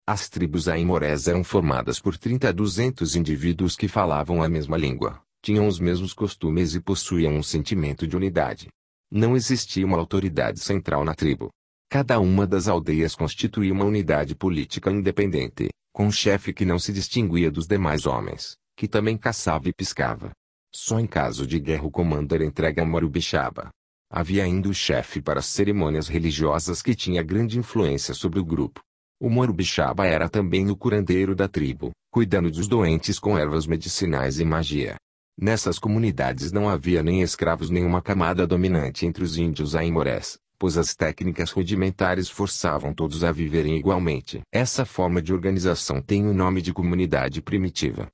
As 0.08 0.28
tribos 0.28 0.68
aimorés 0.68 1.28
eram 1.28 1.44
formadas 1.44 2.00
por 2.00 2.18
30 2.18 2.50
a 2.50 2.52
200 2.52 3.16
indivíduos 3.16 3.76
que 3.76 3.88
falavam 3.88 4.42
a 4.44 4.50
mesma 4.50 4.78
língua, 4.78 5.22
tinham 5.42 5.68
os 5.68 5.80
mesmos 5.80 6.14
costumes 6.14 6.76
e 6.76 6.82
possuíam 6.82 7.34
um 7.34 7.44
sentimento 7.44 8.06
de 8.08 8.16
unidade. 8.16 8.68
Não 9.10 9.36
existia 9.36 9.86
uma 9.86 9.98
autoridade 9.98 10.60
central 10.60 11.04
na 11.04 11.14
tribo. 11.14 11.50
Cada 11.92 12.22
uma 12.22 12.48
das 12.48 12.70
aldeias 12.70 13.16
constituía 13.16 13.74
uma 13.74 13.84
unidade 13.84 14.34
política 14.34 14.90
independente, 14.90 15.68
com 15.94 16.08
um 16.08 16.12
chefe 16.12 16.54
que 16.54 16.64
não 16.64 16.80
se 16.80 16.94
distinguia 16.94 17.52
dos 17.52 17.68
demais 17.68 18.06
homens, 18.06 18.56
que 18.78 18.88
também 18.88 19.18
caçava 19.18 19.68
e 19.68 19.74
piscava. 19.74 20.32
Só 20.74 21.02
em 21.02 21.06
caso 21.06 21.46
de 21.46 21.60
guerra 21.60 21.84
o 21.84 21.92
comando 21.92 22.34
era 22.34 22.46
entregue 22.46 22.80
a 22.80 22.86
Morubixaba. 22.86 23.72
Havia 24.10 24.46
ainda 24.46 24.70
o 24.70 24.74
chefe 24.74 25.22
para 25.22 25.40
as 25.40 25.48
cerimônias 25.48 26.08
religiosas 26.08 26.82
que 26.82 26.96
tinha 26.96 27.22
grande 27.22 27.60
influência 27.60 28.14
sobre 28.14 28.40
o 28.40 28.46
grupo. 28.46 28.80
O 29.20 29.30
Morubixaba 29.30 30.08
era 30.08 30.30
também 30.30 30.72
o 30.72 30.78
curandeiro 30.78 31.36
da 31.36 31.50
tribo, 31.50 31.92
cuidando 32.10 32.50
dos 32.50 32.70
doentes 32.70 33.20
com 33.20 33.38
ervas 33.38 33.68
medicinais 33.68 34.40
e 34.40 34.46
magia. 34.46 34.96
Nessas 35.38 35.78
comunidades 35.78 36.54
não 36.54 36.70
havia 36.70 37.04
nem 37.04 37.22
escravos 37.22 37.70
nem 37.70 37.84
uma 37.84 38.02
camada 38.02 38.48
dominante 38.48 39.06
entre 39.06 39.26
os 39.26 39.38
índios 39.38 39.76
aimorés, 39.76 40.40
pois 40.62 40.78
as 40.78 40.94
técnicas 40.94 41.50
rudimentares 41.50 42.30
forçavam 42.30 42.94
todos 42.94 43.24
a 43.24 43.32
viverem 43.32 43.80
igualmente. 43.80 44.42
Essa 44.54 44.86
forma 44.86 45.20
de 45.20 45.34
organização 45.34 46.00
tem 46.00 46.28
o 46.28 46.36
nome 46.36 46.62
de 46.62 46.72
comunidade 46.72 47.42
primitiva. 47.42 48.08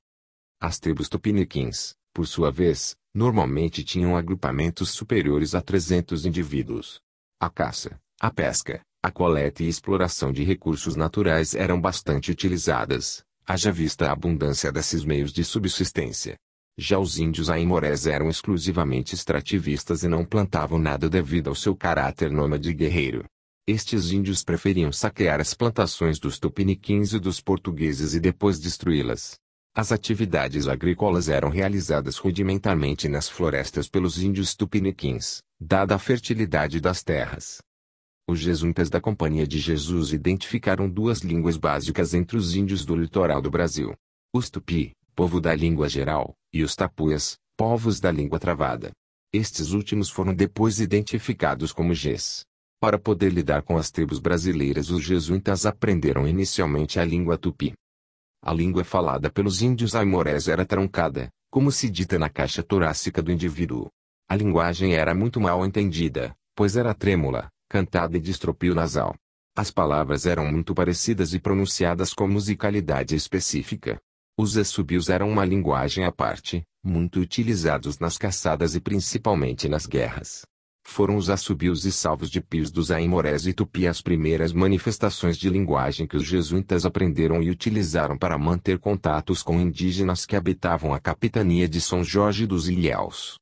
As 0.58 0.78
tribos 0.78 1.10
tupiniquins, 1.10 1.92
por 2.10 2.26
sua 2.26 2.50
vez, 2.50 2.96
normalmente 3.14 3.84
tinham 3.84 4.16
agrupamentos 4.16 4.88
superiores 4.88 5.54
a 5.54 5.60
300 5.60 6.24
indivíduos. 6.24 7.02
A 7.38 7.50
caça, 7.50 8.00
a 8.18 8.30
pesca, 8.30 8.80
a 9.02 9.10
coleta 9.10 9.62
e 9.62 9.68
exploração 9.68 10.32
de 10.32 10.42
recursos 10.42 10.96
naturais 10.96 11.54
eram 11.54 11.78
bastante 11.78 12.30
utilizadas, 12.30 13.22
haja 13.46 13.70
vista 13.70 14.08
a 14.08 14.12
abundância 14.12 14.72
desses 14.72 15.04
meios 15.04 15.34
de 15.34 15.44
subsistência. 15.44 16.34
Já 16.80 16.96
os 16.96 17.18
índios 17.18 17.50
aimorés 17.50 18.06
eram 18.06 18.28
exclusivamente 18.28 19.12
extrativistas 19.12 20.04
e 20.04 20.08
não 20.08 20.24
plantavam 20.24 20.78
nada 20.78 21.10
devido 21.10 21.48
ao 21.48 21.54
seu 21.56 21.74
caráter 21.74 22.30
nômade 22.30 22.72
guerreiro. 22.72 23.24
Estes 23.66 24.12
índios 24.12 24.44
preferiam 24.44 24.92
saquear 24.92 25.40
as 25.40 25.54
plantações 25.54 26.20
dos 26.20 26.38
tupiniquins 26.38 27.12
e 27.12 27.18
dos 27.18 27.40
portugueses 27.40 28.14
e 28.14 28.20
depois 28.20 28.60
destruí-las. 28.60 29.34
As 29.74 29.90
atividades 29.90 30.68
agrícolas 30.68 31.28
eram 31.28 31.50
realizadas 31.50 32.16
rudimentarmente 32.16 33.08
nas 33.08 33.28
florestas 33.28 33.88
pelos 33.88 34.22
índios 34.22 34.54
tupiniquins, 34.54 35.42
dada 35.60 35.96
a 35.96 35.98
fertilidade 35.98 36.80
das 36.80 37.02
terras. 37.02 37.58
Os 38.28 38.38
jesuítas 38.38 38.88
da 38.88 39.00
Companhia 39.00 39.48
de 39.48 39.58
Jesus 39.58 40.12
identificaram 40.12 40.88
duas 40.88 41.22
línguas 41.22 41.56
básicas 41.56 42.14
entre 42.14 42.36
os 42.36 42.54
índios 42.54 42.84
do 42.84 42.94
litoral 42.94 43.42
do 43.42 43.50
Brasil. 43.50 43.94
Os 44.32 44.48
tupi, 44.48 44.92
povo 45.18 45.40
da 45.40 45.52
língua 45.52 45.88
geral, 45.88 46.36
e 46.52 46.62
os 46.62 46.76
tapuias, 46.76 47.36
povos 47.56 47.98
da 47.98 48.08
língua 48.08 48.38
travada. 48.38 48.92
Estes 49.32 49.72
últimos 49.72 50.08
foram 50.08 50.32
depois 50.32 50.78
identificados 50.78 51.72
como 51.72 51.92
Gs. 51.92 52.44
Para 52.80 53.00
poder 53.00 53.32
lidar 53.32 53.62
com 53.62 53.76
as 53.76 53.90
tribos 53.90 54.20
brasileiras 54.20 54.90
os 54.90 55.02
jesuítas 55.02 55.66
aprenderam 55.66 56.28
inicialmente 56.28 57.00
a 57.00 57.04
língua 57.04 57.36
tupi. 57.36 57.74
A 58.40 58.52
língua 58.54 58.84
falada 58.84 59.28
pelos 59.28 59.60
índios 59.60 59.96
aimorés 59.96 60.46
era 60.46 60.64
truncada, 60.64 61.28
como 61.50 61.72
se 61.72 61.90
dita 61.90 62.16
na 62.16 62.30
caixa 62.30 62.62
torácica 62.62 63.20
do 63.20 63.32
indivíduo. 63.32 63.88
A 64.28 64.36
linguagem 64.36 64.94
era 64.94 65.16
muito 65.16 65.40
mal 65.40 65.66
entendida, 65.66 66.32
pois 66.54 66.76
era 66.76 66.94
trêmula, 66.94 67.48
cantada 67.68 68.16
e 68.16 68.20
de 68.20 68.30
estropio 68.30 68.72
nasal. 68.72 69.16
As 69.56 69.72
palavras 69.72 70.26
eram 70.26 70.46
muito 70.46 70.76
parecidas 70.76 71.34
e 71.34 71.40
pronunciadas 71.40 72.14
com 72.14 72.28
musicalidade 72.28 73.16
específica. 73.16 73.98
Os 74.40 74.56
assobios 74.56 75.08
eram 75.08 75.28
uma 75.28 75.44
linguagem 75.44 76.04
à 76.04 76.12
parte, 76.12 76.62
muito 76.80 77.18
utilizados 77.18 77.98
nas 77.98 78.16
caçadas 78.16 78.76
e 78.76 78.80
principalmente 78.80 79.68
nas 79.68 79.84
guerras. 79.84 80.42
Foram 80.86 81.16
os 81.16 81.28
assobios 81.28 81.84
e 81.84 81.90
salvos 81.90 82.30
de 82.30 82.40
pios 82.40 82.70
dos 82.70 82.92
Aimorés 82.92 83.48
e 83.48 83.52
Tupi 83.52 83.88
as 83.88 84.00
primeiras 84.00 84.52
manifestações 84.52 85.36
de 85.36 85.50
linguagem 85.50 86.06
que 86.06 86.16
os 86.16 86.22
jesuítas 86.22 86.86
aprenderam 86.86 87.42
e 87.42 87.50
utilizaram 87.50 88.16
para 88.16 88.38
manter 88.38 88.78
contatos 88.78 89.42
com 89.42 89.60
indígenas 89.60 90.24
que 90.24 90.36
habitavam 90.36 90.94
a 90.94 91.00
capitania 91.00 91.68
de 91.68 91.80
São 91.80 92.04
Jorge 92.04 92.46
dos 92.46 92.68
Ilhéus. 92.68 93.40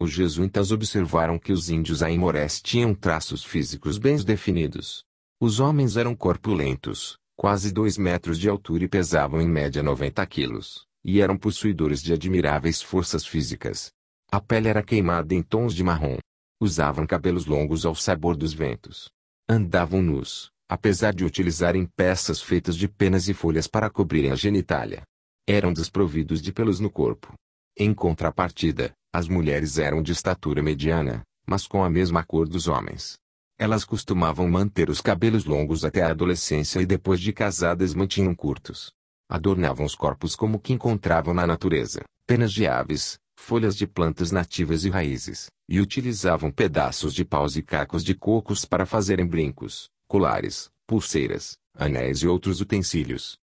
Os 0.00 0.10
jesuítas 0.10 0.72
observaram 0.72 1.38
que 1.38 1.52
os 1.52 1.70
índios 1.70 2.02
aimorés 2.02 2.60
tinham 2.60 2.92
traços 2.92 3.44
físicos 3.44 3.98
bem 3.98 4.16
definidos. 4.16 5.04
Os 5.40 5.60
homens 5.60 5.96
eram 5.96 6.12
corpulentos, 6.16 7.18
quase 7.36 7.72
dois 7.72 7.98
metros 7.98 8.38
de 8.38 8.48
altura 8.48 8.84
e 8.84 8.88
pesavam 8.88 9.40
em 9.40 9.48
média 9.48 9.82
90 9.82 10.24
quilos, 10.26 10.86
e 11.04 11.20
eram 11.20 11.36
possuidores 11.36 12.02
de 12.02 12.12
admiráveis 12.12 12.82
forças 12.82 13.26
físicas. 13.26 13.90
A 14.30 14.40
pele 14.40 14.68
era 14.68 14.82
queimada 14.82 15.34
em 15.34 15.42
tons 15.42 15.74
de 15.74 15.82
marrom, 15.84 16.18
Usavam 16.60 17.06
cabelos 17.06 17.46
longos 17.46 17.84
ao 17.84 17.94
sabor 17.94 18.36
dos 18.36 18.54
ventos. 18.54 19.10
Andavam 19.48 20.00
nus, 20.00 20.50
apesar 20.68 21.12
de 21.12 21.24
utilizarem 21.24 21.86
peças 21.96 22.40
feitas 22.40 22.76
de 22.76 22.88
penas 22.88 23.28
e 23.28 23.34
folhas 23.34 23.66
para 23.66 23.90
cobrirem 23.90 24.30
a 24.30 24.36
genitália. 24.36 25.02
Eram 25.46 25.72
desprovidos 25.72 26.40
de 26.40 26.52
pelos 26.52 26.80
no 26.80 26.90
corpo. 26.90 27.34
Em 27.76 27.92
contrapartida, 27.92 28.92
as 29.12 29.28
mulheres 29.28 29.78
eram 29.78 30.02
de 30.02 30.12
estatura 30.12 30.62
mediana, 30.62 31.22
mas 31.46 31.66
com 31.66 31.84
a 31.84 31.90
mesma 31.90 32.24
cor 32.24 32.48
dos 32.48 32.66
homens. 32.66 33.16
Elas 33.56 33.84
costumavam 33.84 34.48
manter 34.48 34.90
os 34.90 35.00
cabelos 35.00 35.44
longos 35.44 35.84
até 35.84 36.02
a 36.02 36.10
adolescência 36.10 36.80
e 36.80 36.86
depois 36.86 37.20
de 37.20 37.32
casadas 37.32 37.94
mantinham 37.94 38.34
curtos. 38.34 38.92
Adornavam 39.28 39.86
os 39.86 39.94
corpos 39.94 40.34
como 40.34 40.58
que 40.58 40.72
encontravam 40.72 41.32
na 41.32 41.46
natureza, 41.46 42.02
penas 42.26 42.52
de 42.52 42.66
aves, 42.66 43.16
folhas 43.38 43.76
de 43.76 43.86
plantas 43.86 44.32
nativas 44.32 44.84
e 44.84 44.90
raízes, 44.90 45.46
e 45.68 45.80
utilizavam 45.80 46.50
pedaços 46.50 47.14
de 47.14 47.24
paus 47.24 47.56
e 47.56 47.62
cacos 47.62 48.02
de 48.02 48.14
cocos 48.14 48.64
para 48.64 48.84
fazerem 48.84 49.26
brincos, 49.26 49.88
colares, 50.08 50.68
pulseiras, 50.86 51.56
anéis 51.76 52.18
e 52.18 52.26
outros 52.26 52.60
utensílios. 52.60 53.38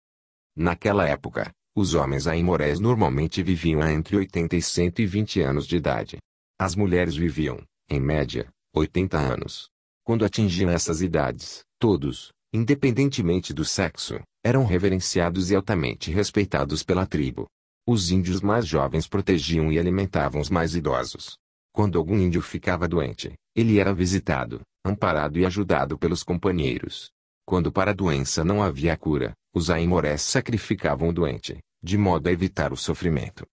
Naquela 0.57 1.07
época, 1.07 1.53
os 1.75 1.95
homens 1.95 2.27
aimorés 2.27 2.81
normalmente 2.81 3.43
viviam 3.45 3.81
entre 3.89 4.17
80 4.17 4.57
e 4.57 4.63
120 4.63 5.41
anos 5.41 5.67
de 5.69 5.77
idade. 5.77 6.19
As 6.59 6.75
mulheres 6.75 7.15
viviam, 7.15 7.63
em 7.89 8.01
média, 8.01 8.49
80 8.75 9.17
anos. 9.17 9.70
Quando 10.11 10.25
atingiam 10.25 10.69
essas 10.69 11.03
idades, 11.03 11.61
todos, 11.79 12.33
independentemente 12.53 13.55
do 13.55 13.65
sexo, 13.65 14.19
eram 14.45 14.65
reverenciados 14.67 15.53
e 15.53 15.55
altamente 15.55 16.11
respeitados 16.11 16.83
pela 16.83 17.07
tribo. 17.07 17.47
Os 17.87 18.11
índios 18.11 18.41
mais 18.41 18.67
jovens 18.67 19.07
protegiam 19.07 19.71
e 19.71 19.79
alimentavam 19.79 20.41
os 20.41 20.51
mais 20.51 20.75
idosos. 20.75 21.39
Quando 21.73 21.97
algum 21.97 22.19
índio 22.19 22.43
ficava 22.43 22.89
doente, 22.89 23.35
ele 23.55 23.79
era 23.79 23.95
visitado, 23.95 24.63
amparado 24.85 25.39
e 25.39 25.47
ajudado 25.47 25.97
pelos 25.97 26.25
companheiros. 26.25 27.13
Quando 27.47 27.71
para 27.71 27.93
a 27.93 27.95
doença 27.95 28.45
não 28.45 28.61
havia 28.61 28.97
cura, 28.97 29.33
os 29.55 29.71
aimorés 29.71 30.23
sacrificavam 30.23 31.11
o 31.11 31.13
doente, 31.13 31.59
de 31.81 31.97
modo 31.97 32.29
a 32.29 32.33
evitar 32.33 32.73
o 32.73 32.77
sofrimento. 32.77 33.47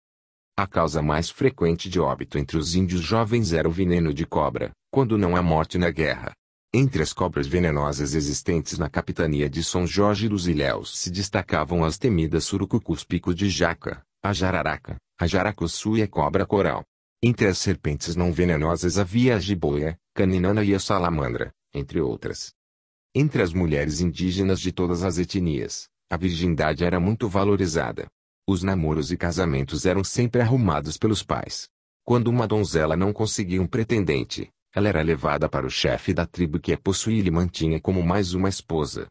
A 0.57 0.65
causa 0.65 1.03
mais 1.03 1.29
frequente 1.29 1.87
de 1.87 1.99
óbito 1.99 2.35
entre 2.39 2.57
os 2.57 2.73
índios 2.73 3.01
jovens 3.01 3.53
era 3.53 3.69
o 3.69 3.71
veneno 3.71 4.11
de 4.11 4.25
cobra, 4.25 4.71
quando 4.89 5.19
não 5.19 5.35
há 5.35 5.41
morte 5.43 5.77
na 5.77 5.91
guerra. 5.91 6.33
Entre 6.73 7.01
as 7.01 7.13
cobras 7.13 7.47
venenosas 7.47 8.13
existentes 8.13 8.77
na 8.77 8.89
capitania 8.89 9.49
de 9.49 9.63
São 9.63 9.87
Jorge 9.87 10.27
dos 10.27 10.47
Ilhéus 10.47 10.97
se 10.97 11.09
destacavam 11.09 11.85
as 11.85 11.97
temidas 11.97 12.43
surucucus 12.43 13.05
pico 13.05 13.33
de 13.33 13.49
jaca, 13.49 14.03
a 14.21 14.33
jararaca, 14.33 14.97
a 15.17 15.25
jaracuçu 15.25 15.97
e 15.97 16.03
a 16.03 16.07
cobra 16.07 16.45
coral. 16.45 16.83
Entre 17.23 17.47
as 17.47 17.57
serpentes 17.57 18.15
não 18.15 18.33
venenosas 18.33 18.97
havia 18.97 19.37
a 19.37 19.39
jiboia, 19.39 19.97
caninana 20.13 20.63
e 20.63 20.75
a 20.75 20.79
salamandra, 20.79 21.53
entre 21.73 22.01
outras. 22.01 22.51
Entre 23.15 23.41
as 23.41 23.53
mulheres 23.53 24.01
indígenas 24.01 24.59
de 24.59 24.71
todas 24.71 25.03
as 25.03 25.17
etnias, 25.17 25.87
a 26.09 26.17
virgindade 26.17 26.83
era 26.83 26.99
muito 26.99 27.29
valorizada. 27.29 28.07
Os 28.45 28.61
namoros 28.61 29.11
e 29.11 29.17
casamentos 29.17 29.85
eram 29.85 30.03
sempre 30.03 30.41
arrumados 30.41 30.97
pelos 30.97 31.23
pais. 31.23 31.67
Quando 32.03 32.27
uma 32.27 32.47
donzela 32.47 32.95
não 32.95 33.11
conseguia 33.11 33.61
um 33.61 33.67
pretendente, 33.67 34.49
ela 34.73 34.89
era 34.89 35.01
levada 35.01 35.49
para 35.49 35.65
o 35.65 35.69
chefe 35.69 36.13
da 36.13 36.25
tribo 36.25 36.59
que 36.59 36.73
a 36.73 36.77
possuía 36.77 37.23
e 37.23 37.31
mantinha 37.31 37.79
como 37.79 38.03
mais 38.03 38.33
uma 38.33 38.49
esposa. 38.49 39.07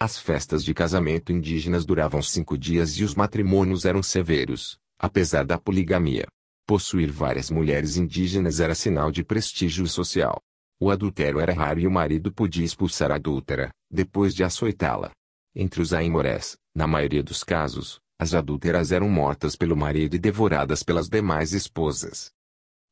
As 0.00 0.18
festas 0.18 0.64
de 0.64 0.74
casamento 0.74 1.32
indígenas 1.32 1.84
duravam 1.84 2.20
cinco 2.20 2.58
dias 2.58 2.98
e 2.98 3.04
os 3.04 3.14
matrimônios 3.14 3.84
eram 3.84 4.02
severos, 4.02 4.76
apesar 4.98 5.44
da 5.44 5.58
poligamia. 5.58 6.26
Possuir 6.66 7.10
várias 7.10 7.50
mulheres 7.50 7.96
indígenas 7.96 8.60
era 8.60 8.74
sinal 8.74 9.10
de 9.10 9.22
prestígio 9.22 9.86
social. 9.86 10.40
O 10.80 10.90
adultério 10.90 11.38
era 11.38 11.52
raro 11.52 11.80
e 11.80 11.86
o 11.86 11.90
marido 11.90 12.32
podia 12.32 12.64
expulsar 12.64 13.10
a 13.12 13.14
adúltera, 13.14 13.70
depois 13.90 14.34
de 14.34 14.42
açoitá-la. 14.42 15.10
Entre 15.54 15.80
os 15.80 15.92
aimorés, 15.92 16.56
na 16.74 16.86
maioria 16.86 17.22
dos 17.22 17.44
casos, 17.44 18.00
as 18.18 18.34
adúlteras 18.34 18.90
eram 18.90 19.08
mortas 19.08 19.54
pelo 19.54 19.76
marido 19.76 20.16
e 20.16 20.18
devoradas 20.18 20.82
pelas 20.82 21.08
demais 21.08 21.52
esposas. 21.52 22.33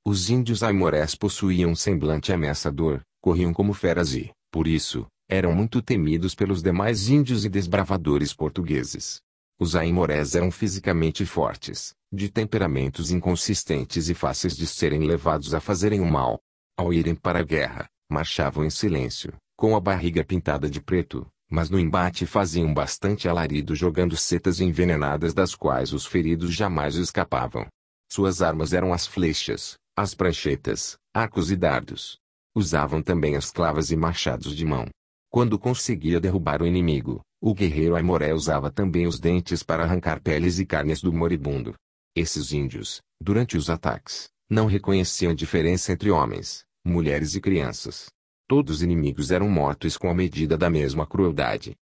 Os 0.05 0.29
índios 0.31 0.63
aimorés 0.63 1.15
possuíam 1.15 1.75
semblante 1.75 2.33
ameaçador, 2.33 3.01
corriam 3.21 3.53
como 3.53 3.73
feras 3.73 4.15
e, 4.15 4.31
por 4.51 4.67
isso, 4.67 5.07
Eram 5.33 5.55
muito 5.55 5.81
temidos 5.81 6.35
pelos 6.35 6.63
demais 6.63 7.09
índios 7.09 7.47
e 7.47 7.49
desbravadores 7.49 8.35
portugueses. 8.35 9.23
Os 9.59 9.75
aimorés 9.75 10.35
eram 10.35 10.51
fisicamente 10.51 11.25
fortes, 11.25 11.95
de 12.13 12.29
temperamentos 12.29 13.11
inconsistentes 13.11 14.11
e 14.11 14.15
fáceis 14.15 14.55
de 14.55 14.67
serem 14.67 15.07
levados 15.07 15.55
a 15.55 15.61
fazerem 15.61 16.01
o 16.01 16.05
mal. 16.05 16.39
Ao 16.77 16.93
irem 16.93 17.15
para 17.15 17.39
a 17.39 17.43
guerra, 17.43 17.89
marchavam 18.11 18.63
em 18.63 18.69
silêncio, 18.69 19.33
com 19.57 19.75
a 19.75 19.81
barriga 19.81 20.23
pintada 20.23 20.69
de 20.69 20.83
preto, 20.83 21.27
mas 21.51 21.71
no 21.71 21.81
embate 21.81 22.27
faziam 22.27 22.75
bastante 22.75 23.27
alarido 23.27 23.75
jogando 23.75 24.19
setas 24.19 24.61
envenenadas 24.61 25.33
das 25.33 25.55
quais 25.55 25.95
os 25.95 26.05
feridos 26.05 26.53
jamais 26.53 26.97
escapavam. 26.97 27.67
Suas 28.07 28.43
armas 28.43 28.75
eram 28.75 28.93
as 28.93 29.07
flechas, 29.07 29.79
as 29.95 30.15
pranchetas, 30.15 30.97
arcos 31.13 31.51
e 31.51 31.57
dardos. 31.57 32.19
Usavam 32.55 33.03
também 33.03 33.37
as 33.37 33.51
clavas 33.51 33.91
e 33.91 33.97
machados 33.97 34.57
de 34.57 34.65
mão. 34.65 34.89
Quando 35.31 35.59
conseguia 35.59 36.19
derrubar 36.19 36.63
o 36.63 36.67
inimigo, 36.67 37.21
o 37.41 37.55
guerreiro 37.55 37.95
Aimoré 37.95 38.33
usava 38.33 38.71
também 38.71 39.07
os 39.07 39.21
dentes 39.21 39.63
para 39.63 39.83
arrancar 39.83 40.23
peles 40.23 40.59
e 40.59 40.65
carnes 40.65 41.03
do 41.03 41.13
moribundo. 41.13 41.75
Esses 42.17 42.53
índios, 42.53 43.01
durante 43.21 43.57
os 43.57 43.69
ataques, 43.69 44.29
não 44.49 44.67
reconheciam 44.67 45.35
diferença 45.35 45.93
entre 45.93 46.11
homens, 46.11 46.65
mulheres 46.85 47.35
e 47.35 47.41
crianças. 47.41 48.07
Todos 48.49 48.77
os 48.77 48.83
inimigos 48.83 49.31
eram 49.31 49.49
mortos 49.49 49.97
com 49.99 50.11
a 50.11 50.15
medida 50.15 50.57
da 50.57 50.71
mesma 50.71 51.07
crueldade. 51.07 51.75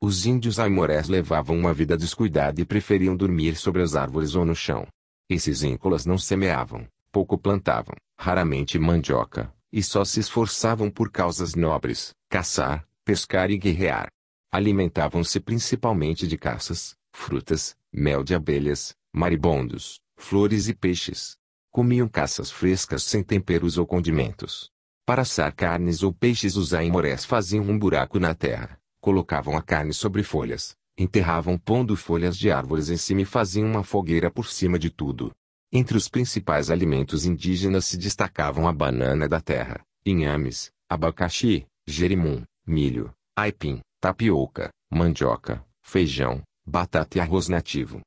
Os 0.00 0.24
índios 0.24 0.58
aimorés 0.58 1.08
levavam 1.08 1.56
uma 1.56 1.72
vida 1.72 1.96
descuidada 1.96 2.60
e 2.60 2.64
preferiam 2.64 3.16
dormir 3.16 3.56
sobre 3.56 3.82
as 3.82 3.94
árvores 3.94 4.34
ou 4.34 4.44
no 4.44 4.54
chão. 4.54 4.86
Esses 5.30 5.62
íncolas 5.62 6.04
não 6.04 6.18
semeavam, 6.18 6.86
pouco 7.12 7.36
plantavam, 7.36 7.94
raramente 8.18 8.78
mandioca, 8.78 9.54
e 9.70 9.82
só 9.82 10.04
se 10.04 10.18
esforçavam 10.18 10.90
por 10.90 11.10
causas 11.10 11.54
nobres, 11.54 12.14
caçar, 12.30 12.88
pescar 13.04 13.50
e 13.50 13.58
guerrear. 13.58 14.08
Alimentavam-se 14.50 15.38
principalmente 15.38 16.26
de 16.26 16.38
caças, 16.38 16.96
frutas, 17.12 17.76
mel 17.92 18.24
de 18.24 18.34
abelhas, 18.34 18.94
maribondos, 19.12 20.00
flores 20.16 20.68
e 20.68 20.74
peixes. 20.74 21.36
Comiam 21.70 22.08
caças 22.08 22.50
frescas 22.50 23.02
sem 23.02 23.22
temperos 23.22 23.78
ou 23.78 23.86
condimentos. 23.86 24.70
Para 25.06 25.22
assar 25.22 25.54
carnes 25.54 26.02
ou 26.02 26.12
peixes 26.12 26.56
os 26.56 26.72
aimorés 26.72 27.24
faziam 27.24 27.64
um 27.64 27.78
buraco 27.78 28.20
na 28.20 28.34
terra, 28.34 28.78
colocavam 29.00 29.56
a 29.56 29.62
carne 29.62 29.92
sobre 29.92 30.22
folhas, 30.22 30.76
enterravam 30.96 31.58
pondo 31.58 31.96
folhas 31.96 32.36
de 32.36 32.50
árvores 32.50 32.88
em 32.88 32.96
cima 32.96 33.22
e 33.22 33.24
faziam 33.24 33.68
uma 33.68 33.82
fogueira 33.82 34.30
por 34.30 34.46
cima 34.46 34.78
de 34.78 34.90
tudo. 34.90 35.32
Entre 35.74 35.96
os 35.96 36.06
principais 36.06 36.70
alimentos 36.70 37.24
indígenas 37.24 37.86
se 37.86 37.96
destacavam 37.96 38.68
a 38.68 38.72
banana 38.74 39.26
da 39.26 39.40
terra, 39.40 39.80
inhames, 40.04 40.70
abacaxi, 40.86 41.66
jerimum, 41.86 42.42
milho, 42.66 43.10
aipim, 43.34 43.80
tapioca, 43.98 44.68
mandioca, 44.92 45.64
feijão, 45.80 46.42
batata 46.66 47.16
e 47.16 47.20
arroz 47.22 47.48
nativo. 47.48 48.02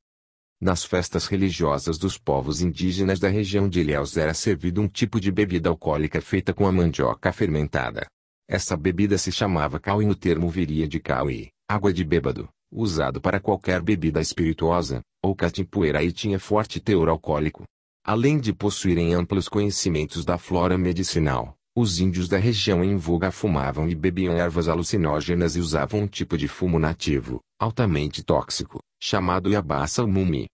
Nas 0.62 0.86
festas 0.86 1.26
religiosas 1.26 1.98
dos 1.98 2.20
povos 2.20 2.62
indígenas 2.62 3.20
da 3.20 3.30
região 3.30 3.68
de 3.68 3.80
Ilhéus 3.80 4.16
era 4.16 4.36
servido 4.36 4.80
um 4.80 4.88
tipo 4.88 5.20
de 5.20 5.32
bebida 5.32 5.68
alcoólica 5.68 6.22
feita 6.22 6.54
com 6.54 6.68
a 6.68 6.72
mandioca 6.72 7.34
fermentada. 7.34 8.06
Essa 8.48 8.78
bebida 8.78 9.18
se 9.18 9.32
chamava 9.32 9.80
cauê 9.80 10.06
e 10.06 10.10
o 10.10 10.16
termo 10.16 10.50
viria 10.50 10.88
de 10.88 11.00
cauê, 11.00 11.50
água 11.68 11.92
de 11.92 12.04
bêbado, 12.04 12.48
usado 12.72 13.20
para 13.20 13.40
qualquer 13.40 13.82
bebida 13.82 14.22
espirituosa, 14.22 15.02
ou 15.26 15.36
catimpoeira 15.36 16.04
e 16.04 16.12
tinha 16.12 16.40
forte 16.40 16.80
teor 16.80 17.10
alcoólico. 17.10 17.64
Além 18.06 18.40
de 18.40 18.54
possuírem 18.54 19.14
amplos 19.14 19.50
conhecimentos 19.50 20.24
da 20.24 20.38
flora 20.38 20.78
medicinal, 20.78 21.56
os 21.76 22.00
índios 22.00 22.30
da 22.30 22.38
região 22.38 22.84
em 22.84 22.96
Voga 22.96 23.32
fumavam 23.32 23.90
e 23.90 23.96
bebiam 23.96 24.38
ervas 24.38 24.70
alucinógenas 24.70 25.56
e 25.56 25.60
usavam 25.60 26.02
um 26.02 26.08
tipo 26.08 26.38
de 26.38 26.48
fumo 26.48 26.80
nativo, 26.80 27.42
altamente 27.60 28.24
tóxico, 28.24 28.80
chamado 29.02 29.50
Yabaça 29.50 30.06
Mumi. 30.06 30.46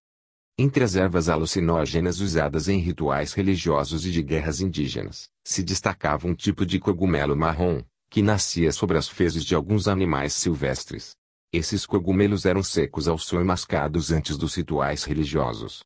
Entre 0.58 0.84
as 0.84 0.96
ervas 0.96 1.28
alucinógenas 1.28 2.20
usadas 2.20 2.68
em 2.68 2.78
rituais 2.78 3.34
religiosos 3.34 4.06
e 4.06 4.12
de 4.12 4.24
guerras 4.24 4.62
indígenas, 4.62 5.28
se 5.46 5.62
destacava 5.62 6.28
um 6.28 6.34
tipo 6.34 6.66
de 6.66 6.80
cogumelo 6.80 7.36
marrom, 7.36 7.82
que 8.10 8.22
nascia 8.22 8.72
sobre 8.72 8.98
as 8.98 9.08
fezes 9.08 9.44
de 9.44 9.56
alguns 9.56 9.88
animais 9.88 10.34
silvestres. 10.34 11.12
Esses 11.54 11.86
cogumelos 11.86 12.46
eram 12.46 12.64
secos 12.64 13.10
ao 13.10 13.18
sol 13.18 13.42
e 13.42 13.44
mascados 13.44 14.10
antes 14.10 14.38
dos 14.38 14.56
rituais 14.56 15.04
religiosos. 15.04 15.82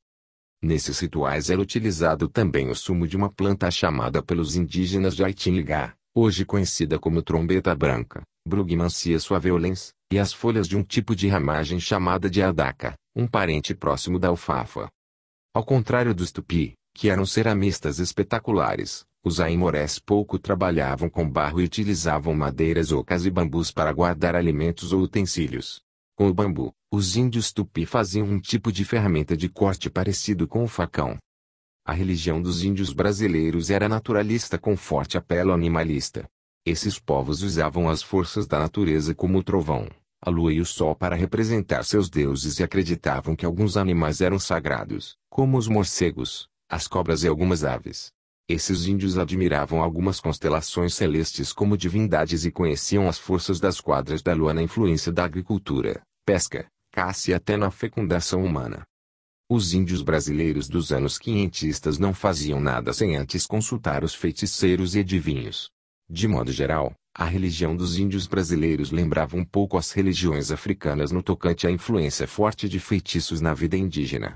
Nesses 0.62 1.00
rituais 1.00 1.50
era 1.50 1.60
utilizado 1.60 2.30
também 2.30 2.70
o 2.70 2.76
sumo 2.76 3.08
de 3.08 3.18
uma 3.18 3.32
planta 3.32 3.72
chamada 3.72 4.22
pelos 4.22 4.56
indígenas 4.56 5.16
de 5.16 5.24
Aitinligá, 5.24 5.96
hoje 6.14 6.46
conhecida 6.46 7.00
como 7.00 7.24
trombeta 7.24 7.74
branca, 7.74 8.22
Brugmansia 8.48 9.20
suaveolens, 9.20 9.92
e 10.14 10.20
as 10.20 10.32
folhas 10.32 10.68
de 10.68 10.78
um 10.78 10.84
tipo 10.84 11.16
de 11.16 11.28
ramagem 11.28 11.80
chamada 11.80 12.30
de 12.30 12.44
adaca, 12.44 12.94
um 13.16 13.26
parente 13.26 13.74
próximo 13.74 14.20
da 14.20 14.28
alfafa. 14.28 14.88
Ao 15.52 15.66
contrário 15.66 16.14
dos 16.14 16.32
tupi, 16.32 16.76
que 16.94 17.10
eram 17.10 17.26
ceramistas 17.26 17.98
espetaculares, 17.98 19.04
os 19.26 19.40
aimorés 19.40 19.98
pouco 19.98 20.38
trabalhavam 20.38 21.10
com 21.10 21.28
barro 21.28 21.60
e 21.60 21.64
utilizavam 21.64 22.36
madeiras 22.36 22.92
ocas 22.92 23.26
e 23.26 23.32
bambus 23.32 23.72
para 23.72 23.92
guardar 23.92 24.36
alimentos 24.36 24.94
ou 24.94 25.02
utensílios. 25.02 25.82
Com 26.16 26.28
o 26.28 26.34
bambu, 26.34 26.72
os 26.92 27.18
índios 27.18 27.52
tupi 27.52 27.88
faziam 27.88 28.28
um 28.28 28.40
tipo 28.40 28.72
de 28.72 28.86
ferramenta 28.86 29.36
de 29.36 29.50
corte 29.50 29.90
parecido 29.90 30.48
com 30.48 30.64
o 30.64 30.68
facão. 30.68 31.18
A 31.84 31.92
religião 31.92 32.40
dos 32.40 32.64
índios 32.64 32.94
brasileiros 32.94 33.72
era 33.72 33.90
naturalista 33.90 34.60
com 34.60 34.78
forte 34.78 35.18
apelo 35.18 35.54
animalista. 35.54 36.30
Esses 36.64 37.00
povos 37.00 37.42
usavam 37.42 37.90
as 37.90 38.04
forças 38.04 38.46
da 38.46 38.60
natureza 38.60 39.16
como 39.16 39.40
o 39.40 39.44
trovão, 39.44 39.90
a 40.22 40.30
lua 40.30 40.54
e 40.54 40.62
o 40.62 40.66
sol 40.66 40.96
para 40.96 41.16
representar 41.16 41.84
seus 41.84 42.12
deuses 42.12 42.60
e 42.60 42.64
acreditavam 42.64 43.36
que 43.36 43.46
alguns 43.46 43.76
animais 43.76 44.22
eram 44.22 44.38
sagrados, 44.38 45.18
como 45.32 45.58
os 45.58 45.68
morcegos, 45.68 46.48
as 46.70 46.88
cobras 46.88 47.24
e 47.24 47.28
algumas 47.28 47.64
aves. 47.64 48.14
Esses 48.48 48.86
índios 48.86 49.18
admiravam 49.18 49.82
algumas 49.82 50.20
constelações 50.20 50.94
celestes 50.94 51.52
como 51.52 51.76
divindades 51.76 52.46
e 52.46 52.52
conheciam 52.52 53.10
as 53.10 53.18
forças 53.18 53.60
das 53.60 53.82
quadras 53.82 54.22
da 54.22 54.36
lua 54.36 54.54
na 54.54 54.62
influência 54.62 55.12
da 55.12 55.26
agricultura, 55.26 56.04
pesca, 56.24 56.68
caça 56.92 57.32
e 57.32 57.34
até 57.34 57.58
na 57.58 57.72
fecundação 57.72 58.44
humana. 58.44 58.84
Os 59.50 59.74
índios 59.74 60.04
brasileiros 60.04 60.70
dos 60.70 60.92
anos 60.92 61.18
quinhentistas 61.18 61.98
não 61.98 62.14
faziam 62.14 62.62
nada 62.62 62.94
sem 62.94 63.16
antes 63.16 63.48
consultar 63.48 64.04
os 64.04 64.14
feiticeiros 64.14 64.96
e 64.96 65.00
adivinhos. 65.00 65.72
De 66.08 66.28
modo 66.28 66.52
geral, 66.52 66.94
a 67.16 67.26
religião 67.26 67.76
dos 67.76 67.98
índios 67.98 68.28
brasileiros 68.28 68.92
lembrava 68.92 69.36
um 69.36 69.44
pouco 69.44 69.76
as 69.76 69.92
religiões 69.92 70.52
africanas 70.52 71.12
no 71.12 71.24
tocante 71.24 71.66
à 71.66 71.72
influência 71.72 72.28
forte 72.28 72.70
de 72.70 72.80
feitiços 72.80 73.42
na 73.42 73.56
vida 73.56 73.76
indígena. 73.76 74.36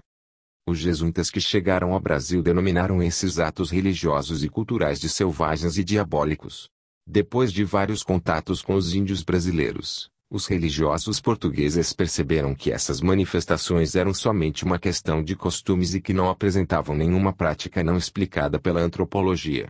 Os 0.69 0.77
jesuítas 0.77 1.32
que 1.32 1.41
chegaram 1.41 1.93
ao 1.93 1.99
Brasil 1.99 2.43
denominaram 2.43 3.01
esses 3.01 3.39
atos 3.39 3.71
religiosos 3.71 4.43
e 4.43 4.47
culturais 4.47 4.99
de 4.99 5.10
selvagens 5.10 5.79
e 5.79 5.84
diabólicos. 5.84 6.69
Depois 7.08 7.51
de 7.51 7.63
vários 7.63 8.03
contatos 8.03 8.62
com 8.62 8.75
os 8.75 8.93
índios 8.93 9.23
brasileiros, 9.23 10.12
os 10.29 10.45
religiosos 10.45 11.19
portugueses 11.19 11.91
perceberam 11.91 12.53
que 12.53 12.71
essas 12.71 13.01
manifestações 13.01 13.95
eram 13.95 14.13
somente 14.13 14.63
uma 14.63 14.77
questão 14.77 15.23
de 15.23 15.36
costumes 15.36 15.95
e 15.95 16.01
que 16.01 16.13
não 16.13 16.29
apresentavam 16.29 16.95
nenhuma 16.95 17.34
prática 17.34 17.84
não 17.84 17.97
explicada 17.97 18.60
pela 18.60 18.79
antropologia. 18.79 19.65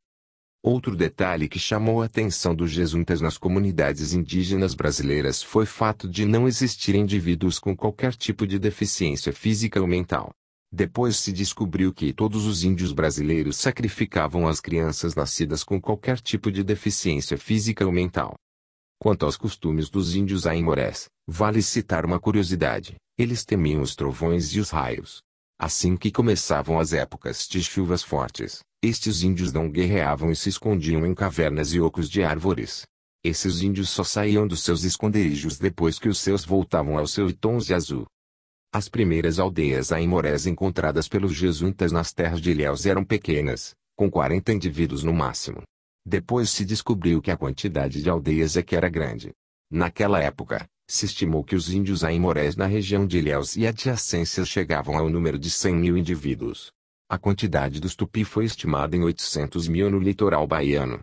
Outro 0.61 0.97
detalhe 0.97 1.47
que 1.47 1.57
chamou 1.57 2.01
a 2.01 2.07
atenção 2.07 2.53
dos 2.53 2.71
jesuítas 2.71 3.21
nas 3.21 3.37
comunidades 3.37 4.11
indígenas 4.11 4.75
brasileiras 4.75 5.41
foi 5.41 5.63
o 5.63 5.65
fato 5.65 6.09
de 6.09 6.25
não 6.25 6.45
existirem 6.45 7.03
indivíduos 7.03 7.57
com 7.57 7.73
qualquer 7.73 8.13
tipo 8.13 8.45
de 8.45 8.59
deficiência 8.59 9.31
física 9.31 9.79
ou 9.79 9.87
mental. 9.87 10.33
Depois 10.71 11.17
se 11.17 11.31
descobriu 11.33 11.91
que 11.91 12.13
todos 12.13 12.45
os 12.45 12.63
índios 12.63 12.93
brasileiros 12.93 13.57
sacrificavam 13.57 14.47
as 14.47 14.59
crianças 14.59 15.15
nascidas 15.15 15.63
com 15.63 15.81
qualquer 15.81 16.19
tipo 16.19 16.51
de 16.51 16.63
deficiência 16.63 17.37
física 17.37 17.85
ou 17.85 17.91
mental. 17.91 18.35
Quanto 19.01 19.25
aos 19.25 19.35
costumes 19.35 19.89
dos 19.89 20.15
índios 20.15 20.45
aimorés, 20.45 21.07
vale 21.27 21.61
citar 21.61 22.05
uma 22.05 22.19
curiosidade: 22.19 22.95
eles 23.17 23.43
temiam 23.43 23.81
os 23.81 23.95
trovões 23.95 24.53
e 24.53 24.59
os 24.59 24.69
raios. 24.69 25.21
Assim 25.57 25.97
que 25.97 26.11
começavam 26.11 26.79
as 26.79 26.93
épocas 26.93 27.47
de 27.47 27.63
chuvas 27.63 28.03
fortes, 28.03 28.59
estes 28.81 29.23
índios 29.23 29.51
não 29.51 29.69
guerreavam 29.69 30.31
e 30.31 30.35
se 30.35 30.49
escondiam 30.49 31.05
em 31.05 31.13
cavernas 31.15 31.73
e 31.73 31.81
ocos 31.81 32.09
de 32.09 32.23
árvores. 32.23 32.83
Esses 33.23 33.61
índios 33.61 33.89
só 33.89 34.03
saíam 34.03 34.47
dos 34.47 34.63
seus 34.63 34.83
esconderijos 34.83 35.57
depois 35.57 35.99
que 35.99 36.07
os 36.07 36.19
seus 36.19 36.45
voltavam 36.45 36.97
aos 36.97 37.11
seus 37.11 37.33
tons 37.33 37.65
de 37.65 37.73
azul. 37.73 38.05
As 38.71 38.87
primeiras 38.87 39.39
aldeias 39.39 39.91
aimorés 39.91 40.45
encontradas 40.45 41.07
pelos 41.07 41.33
jesuítas 41.33 41.91
nas 41.91 42.13
terras 42.13 42.39
de 42.39 42.51
Ilhéus 42.51 42.85
eram 42.85 43.03
pequenas, 43.03 43.73
com 43.95 44.11
40 44.11 44.53
indivíduos 44.53 45.03
no 45.03 45.11
máximo. 45.11 45.63
Depois 46.05 46.51
se 46.51 46.63
descobriu 46.63 47.19
que 47.19 47.31
a 47.31 47.37
quantidade 47.37 48.03
de 48.03 48.09
aldeias 48.11 48.55
é 48.55 48.61
que 48.61 48.75
era 48.75 48.87
grande. 48.87 49.31
Naquela 49.71 50.21
época, 50.21 50.67
se 50.87 51.07
estimou 51.07 51.43
que 51.43 51.55
os 51.55 51.73
índios 51.73 52.03
aimorés 52.03 52.55
na 52.55 52.67
região 52.67 53.07
de 53.07 53.17
Ilhéus 53.17 53.57
e 53.57 53.65
adjacências 53.65 54.47
chegavam 54.47 54.97
ao 54.97 55.09
número 55.09 55.39
de 55.39 55.49
100 55.49 55.75
mil 55.75 55.97
indivíduos. 55.97 56.71
A 57.09 57.17
quantidade 57.17 57.79
dos 57.79 57.95
tupi 57.95 58.23
foi 58.23 58.45
estimada 58.45 58.95
em 58.95 59.03
800 59.03 59.67
mil 59.67 59.89
no 59.89 59.97
litoral 59.97 60.45
baiano. 60.45 60.99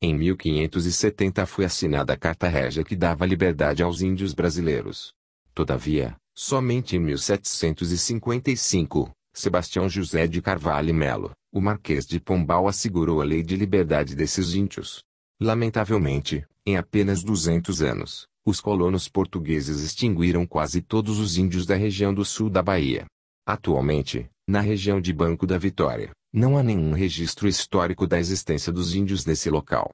Em 0.00 0.14
1570 0.14 1.46
foi 1.46 1.64
assinada 1.64 2.12
a 2.12 2.16
Carta 2.16 2.46
Régia 2.46 2.84
que 2.84 2.94
dava 2.94 3.26
liberdade 3.26 3.82
aos 3.82 4.02
índios 4.02 4.34
brasileiros. 4.34 5.12
Todavia, 5.52 6.16
somente 6.34 6.96
em 6.96 7.00
1755, 7.00 9.12
Sebastião 9.34 9.88
José 9.88 10.26
de 10.26 10.42
Carvalho 10.42 10.90
e 10.90 10.92
Melo, 10.92 11.32
o 11.52 11.60
Marquês 11.60 12.06
de 12.06 12.20
Pombal 12.20 12.68
assegurou 12.68 13.20
a 13.20 13.24
lei 13.24 13.42
de 13.42 13.56
liberdade 13.56 14.14
desses 14.14 14.54
índios. 14.54 15.02
Lamentavelmente, 15.40 16.44
em 16.66 16.76
apenas 16.76 17.22
200 17.22 17.82
anos, 17.82 18.26
os 18.44 18.60
colonos 18.60 19.08
portugueses 19.08 19.80
extinguiram 19.80 20.46
quase 20.46 20.82
todos 20.82 21.18
os 21.18 21.36
índios 21.36 21.66
da 21.66 21.76
região 21.76 22.12
do 22.12 22.24
sul 22.24 22.50
da 22.50 22.62
Bahia. 22.62 23.06
Atualmente, 23.46 24.28
na 24.46 24.60
região 24.60 25.00
de 25.00 25.12
Banco 25.12 25.46
da 25.46 25.58
Vitória, 25.58 26.10
não 26.32 26.56
há 26.56 26.62
nenhum 26.62 26.92
registro 26.92 27.48
histórico 27.48 28.06
da 28.06 28.18
existência 28.18 28.72
dos 28.72 28.94
índios 28.94 29.26
nesse 29.26 29.50
local. 29.50 29.90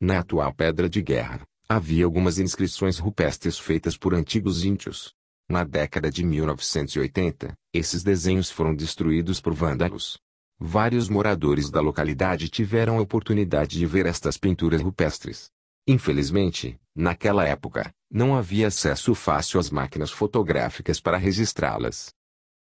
Na 0.00 0.20
atual 0.20 0.52
Pedra 0.52 0.88
de 0.88 1.02
Guerra, 1.02 1.42
havia 1.68 2.04
algumas 2.04 2.38
inscrições 2.38 2.98
rupestres 2.98 3.58
feitas 3.58 3.96
por 3.96 4.14
antigos 4.14 4.64
índios. 4.64 5.15
Na 5.48 5.62
década 5.62 6.10
de 6.10 6.24
1980, 6.24 7.54
esses 7.72 8.02
desenhos 8.02 8.50
foram 8.50 8.74
destruídos 8.74 9.40
por 9.40 9.54
vândalos. 9.54 10.18
Vários 10.58 11.08
moradores 11.08 11.70
da 11.70 11.80
localidade 11.80 12.48
tiveram 12.48 12.98
a 12.98 13.00
oportunidade 13.00 13.78
de 13.78 13.86
ver 13.86 14.06
estas 14.06 14.36
pinturas 14.36 14.82
rupestres. 14.82 15.50
Infelizmente, 15.86 16.76
naquela 16.94 17.44
época, 17.44 17.92
não 18.10 18.34
havia 18.34 18.66
acesso 18.66 19.14
fácil 19.14 19.60
às 19.60 19.70
máquinas 19.70 20.10
fotográficas 20.10 21.00
para 21.00 21.16
registrá-las. 21.16 22.12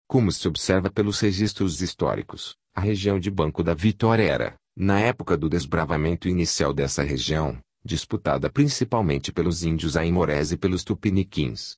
Como 0.08 0.32
se 0.32 0.48
observa 0.48 0.90
pelos 0.90 1.20
registros 1.20 1.82
históricos, 1.82 2.56
a 2.74 2.80
região 2.80 3.20
de 3.20 3.30
Banco 3.30 3.62
da 3.62 3.74
Vitória 3.74 4.22
era, 4.22 4.54
na 4.74 4.98
época 5.00 5.36
do 5.36 5.50
desbravamento 5.50 6.28
inicial 6.28 6.72
dessa 6.72 7.02
região, 7.02 7.58
disputada 7.84 8.48
principalmente 8.48 9.30
pelos 9.32 9.64
índios 9.64 9.98
aimorés 9.98 10.50
e 10.50 10.56
pelos 10.56 10.82
tupiniquins. 10.82 11.76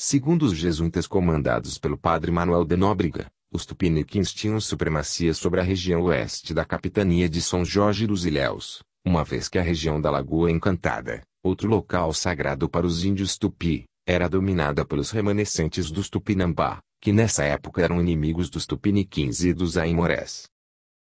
Segundo 0.00 0.44
os 0.44 0.56
jesuítas 0.56 1.08
comandados 1.08 1.76
pelo 1.76 1.98
padre 1.98 2.30
Manuel 2.30 2.64
de 2.64 2.76
Nóbrega, 2.76 3.26
os 3.52 3.66
tupiniquins 3.66 4.32
tinham 4.32 4.60
supremacia 4.60 5.34
sobre 5.34 5.58
a 5.58 5.62
região 5.64 6.02
oeste 6.02 6.54
da 6.54 6.64
capitania 6.64 7.28
de 7.28 7.42
São 7.42 7.64
Jorge 7.64 8.06
dos 8.06 8.24
Ilhéus, 8.24 8.80
uma 9.04 9.24
vez 9.24 9.48
que 9.48 9.58
a 9.58 9.62
região 9.62 10.00
da 10.00 10.08
Lagoa 10.08 10.52
Encantada, 10.52 11.22
outro 11.42 11.68
local 11.68 12.14
sagrado 12.14 12.68
para 12.68 12.86
os 12.86 13.02
índios 13.04 13.36
tupi, 13.36 13.86
era 14.06 14.28
dominada 14.28 14.84
pelos 14.84 15.10
remanescentes 15.10 15.90
dos 15.90 16.08
Tupinambá, 16.08 16.78
que 17.00 17.12
nessa 17.12 17.42
época 17.42 17.82
eram 17.82 18.00
inimigos 18.00 18.48
dos 18.48 18.66
tupiniquins 18.66 19.42
e 19.42 19.52
dos 19.52 19.76
aimorés. 19.76 20.44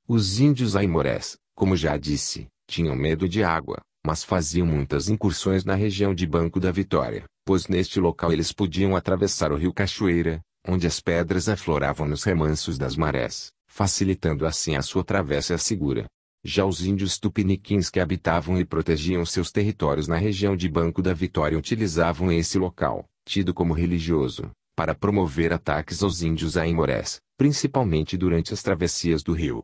Os 0.06 0.42
índios 0.42 0.76
aimorés, 0.76 1.38
como 1.56 1.78
já 1.78 1.96
disse, 1.96 2.48
tinham 2.68 2.98
medo 2.98 3.30
de 3.30 3.42
água, 3.42 3.80
mas 4.06 4.22
faziam 4.22 4.68
muitas 4.68 5.08
incursões 5.08 5.64
na 5.64 5.76
região 5.76 6.14
de 6.14 6.28
Banco 6.28 6.60
da 6.60 6.74
Vitória, 6.74 7.24
pois 7.46 7.68
neste 7.68 8.00
local 8.00 8.32
eles 8.32 8.52
podiam 8.52 8.96
atravessar 8.96 9.52
o 9.52 9.56
rio 9.56 9.74
Cachoeira, 9.74 10.42
onde 10.68 10.86
as 10.86 11.00
pedras 11.00 11.50
afloravam 11.50 12.08
nos 12.08 12.24
remansos 12.24 12.78
das 12.78 12.96
marés, 12.96 13.52
facilitando 13.68 14.46
assim 14.46 14.76
a 14.76 14.82
sua 14.82 15.04
travessa 15.04 15.58
segura. 15.58 16.06
Já 16.44 16.66
os 16.66 16.84
índios 16.84 17.20
tupiniquins 17.20 17.90
que 17.90 18.00
habitavam 18.00 18.60
e 18.60 18.66
protegiam 18.66 19.26
seus 19.26 19.52
territórios 19.52 20.08
na 20.08 20.18
região 20.18 20.56
de 20.56 20.68
Banco 20.68 21.02
da 21.02 21.14
Vitória 21.14 21.58
utilizavam 21.58 22.32
esse 22.32 22.58
local, 22.58 23.06
tido 23.26 23.54
como 23.54 23.74
religioso, 23.74 24.52
para 24.76 24.96
promover 24.96 25.54
ataques 25.54 26.02
aos 26.02 26.24
índios 26.24 26.58
aimorés, 26.58 27.20
principalmente 27.38 28.18
durante 28.18 28.54
as 28.54 28.64
travessias 28.64 29.22
do 29.22 29.34
rio. 29.34 29.64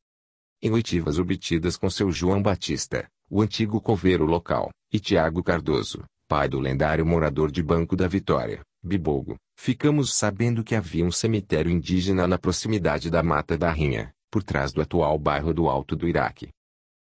Em 0.62 0.72
oitivas 0.72 1.18
obtidas 1.18 1.78
com 1.78 1.90
seu 1.90 2.12
João 2.12 2.42
Batista, 2.42 3.08
o 3.30 3.42
antigo 3.42 3.82
coveiro 3.82 4.26
local, 4.26 4.70
e 4.92 5.00
Tiago 5.00 5.44
Cardoso, 5.44 6.04
pai 6.28 6.50
do 6.50 6.60
lendário 6.60 7.06
morador 7.06 7.50
de 7.50 7.64
Banco 7.64 7.96
da 7.96 8.06
Vitória, 8.08 8.62
Bibogo, 8.84 9.38
ficamos 9.58 10.14
sabendo 10.14 10.62
que 10.62 10.76
havia 10.76 11.06
um 11.06 11.12
cemitério 11.12 11.72
indígena 11.72 12.28
na 12.28 12.38
proximidade 12.38 13.10
da 13.10 13.24
Mata 13.24 13.58
da 13.58 13.72
Rinha, 13.72 14.14
por 14.30 14.44
trás 14.44 14.74
do 14.74 14.82
atual 14.82 15.18
bairro 15.18 15.54
do 15.54 15.70
Alto 15.70 15.96
do 15.96 16.08
Iraque. 16.08 16.50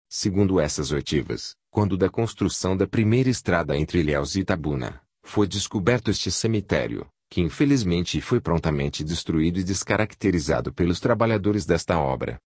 Segundo 0.10 0.60
essas 0.60 0.92
oitivas, 0.92 1.56
quando 1.70 1.96
da 1.96 2.10
construção 2.10 2.76
da 2.76 2.88
primeira 2.88 3.30
estrada 3.30 3.78
entre 3.78 4.00
Ilhéus 4.00 4.36
e 4.36 4.40
Itabuna, 4.40 5.00
foi 5.24 5.48
descoberto 5.48 6.10
este 6.10 6.32
cemitério, 6.32 7.08
que 7.30 7.42
infelizmente 7.42 8.20
foi 8.20 8.42
prontamente 8.42 9.04
destruído 9.04 9.60
e 9.60 9.64
descaracterizado 9.64 10.74
pelos 10.74 11.00
trabalhadores 11.00 11.66
desta 11.66 11.98
obra. 12.00 12.40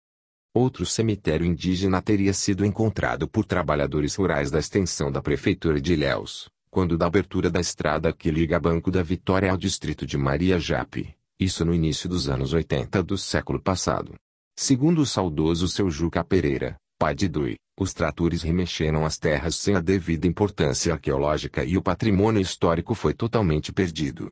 Outro 0.55 0.85
cemitério 0.85 1.47
indígena 1.47 2.03
teria 2.03 2.33
sido 2.33 2.65
encontrado 2.65 3.29
por 3.29 3.45
trabalhadores 3.45 4.15
rurais 4.17 4.51
da 4.51 4.59
extensão 4.59 5.13
da 5.13 5.23
prefeitura 5.23 5.81
de 5.81 5.93
Ilhéus, 5.93 6.51
quando 6.73 6.97
da 6.97 7.07
abertura 7.07 7.51
da 7.51 7.61
estrada 7.61 8.15
que 8.15 8.31
liga 8.31 8.59
Banco 8.59 8.91
da 8.91 9.03
Vitória 9.03 9.51
ao 9.51 9.59
distrito 9.59 10.07
de 10.07 10.17
Maria 10.17 10.59
Jape, 10.59 11.15
isso 11.39 11.67
no 11.67 11.75
início 11.75 12.09
dos 12.09 12.31
anos 12.31 12.55
80 12.55 13.03
do 13.03 13.19
século 13.19 13.61
passado. 13.61 14.15
Segundo 14.59 15.03
o 15.03 15.07
saudoso 15.07 15.69
seu 15.69 15.91
Juca 15.91 16.25
Pereira, 16.25 16.77
pai 16.99 17.15
de 17.15 17.29
Dui, 17.29 17.57
os 17.79 17.93
tratores 17.93 18.41
remexeram 18.41 19.05
as 19.05 19.19
terras 19.19 19.55
sem 19.57 19.75
a 19.75 19.81
devida 19.81 20.27
importância 20.27 20.95
arqueológica 20.95 21.63
e 21.63 21.77
o 21.77 21.83
patrimônio 21.83 22.41
histórico 22.41 22.95
foi 22.95 23.13
totalmente 23.13 23.71
perdido. 23.71 24.31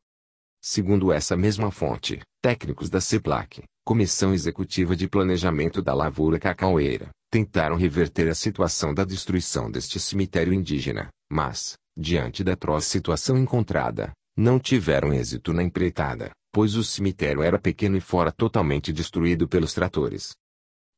Segundo 0.63 1.13
essa 1.13 1.37
mesma 1.37 1.71
fonte, 1.71 2.23
técnicos 2.41 2.89
da 2.89 3.03
CEPLAC, 3.03 3.65
Comissão 3.85 4.33
Executiva 4.33 4.97
de 4.97 5.07
Planejamento 5.07 5.83
da 5.83 5.93
Lavoura 5.93 6.39
Cacaueira, 6.39 7.11
tentaram 7.31 7.77
reverter 7.77 8.31
a 8.31 8.35
situação 8.35 8.95
da 8.95 9.05
destruição 9.05 9.71
deste 9.71 10.01
cemitério 10.01 10.55
indígena, 10.55 11.11
mas, 11.31 11.77
diante 11.97 12.43
da 12.45 12.53
atroz 12.53 12.85
situação 12.85 13.37
encontrada, 13.39 14.13
não 14.37 14.59
tiveram 14.59 15.13
êxito 15.13 15.53
na 15.53 15.63
empreitada, 15.63 16.31
pois 16.53 16.75
o 16.75 16.85
cemitério 16.85 17.43
era 17.43 17.59
pequeno 17.59 17.97
e 17.97 18.01
fora 18.01 18.33
totalmente 18.33 18.93
destruído 18.93 19.49
pelos 19.49 19.75
tratores. 19.75 20.33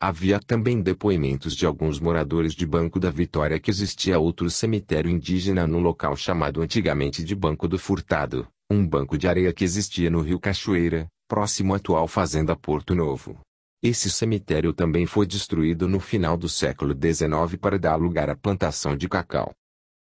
Havia 0.01 0.41
também 0.41 0.83
depoimentos 0.83 1.55
de 1.55 1.65
alguns 1.65 2.01
moradores 2.01 2.55
de 2.55 2.67
Banco 2.67 2.99
da 2.99 3.11
Vitória 3.11 3.61
que 3.61 3.71
existia 3.71 4.19
outro 4.19 4.51
cemitério 4.51 5.11
indígena 5.11 5.67
no 5.67 5.79
local 5.79 6.17
chamado 6.17 6.61
antigamente 6.61 7.23
de 7.23 7.37
Banco 7.37 7.69
do 7.69 7.79
Furtado, 7.79 8.49
um 8.69 8.87
banco 8.87 9.17
de 9.17 9.29
areia 9.29 9.53
que 9.53 9.63
existia 9.63 10.11
no 10.11 10.21
rio 10.21 10.41
Cachoeira, 10.41 11.07
próximo 11.29 11.73
à 11.73 11.77
atual 11.77 12.09
fazenda 12.09 12.57
Porto 12.57 12.95
Novo. 12.95 13.39
Esse 13.83 14.11
cemitério 14.11 14.73
também 14.73 15.07
foi 15.07 15.27
destruído 15.27 15.89
no 15.89 16.01
final 16.01 16.37
do 16.37 16.49
século 16.49 16.95
XIX 16.95 17.57
para 17.61 17.79
dar 17.79 17.97
lugar 17.97 18.31
à 18.31 18.37
plantação 18.37 18.97
de 18.97 19.09
cacau. 19.09 19.53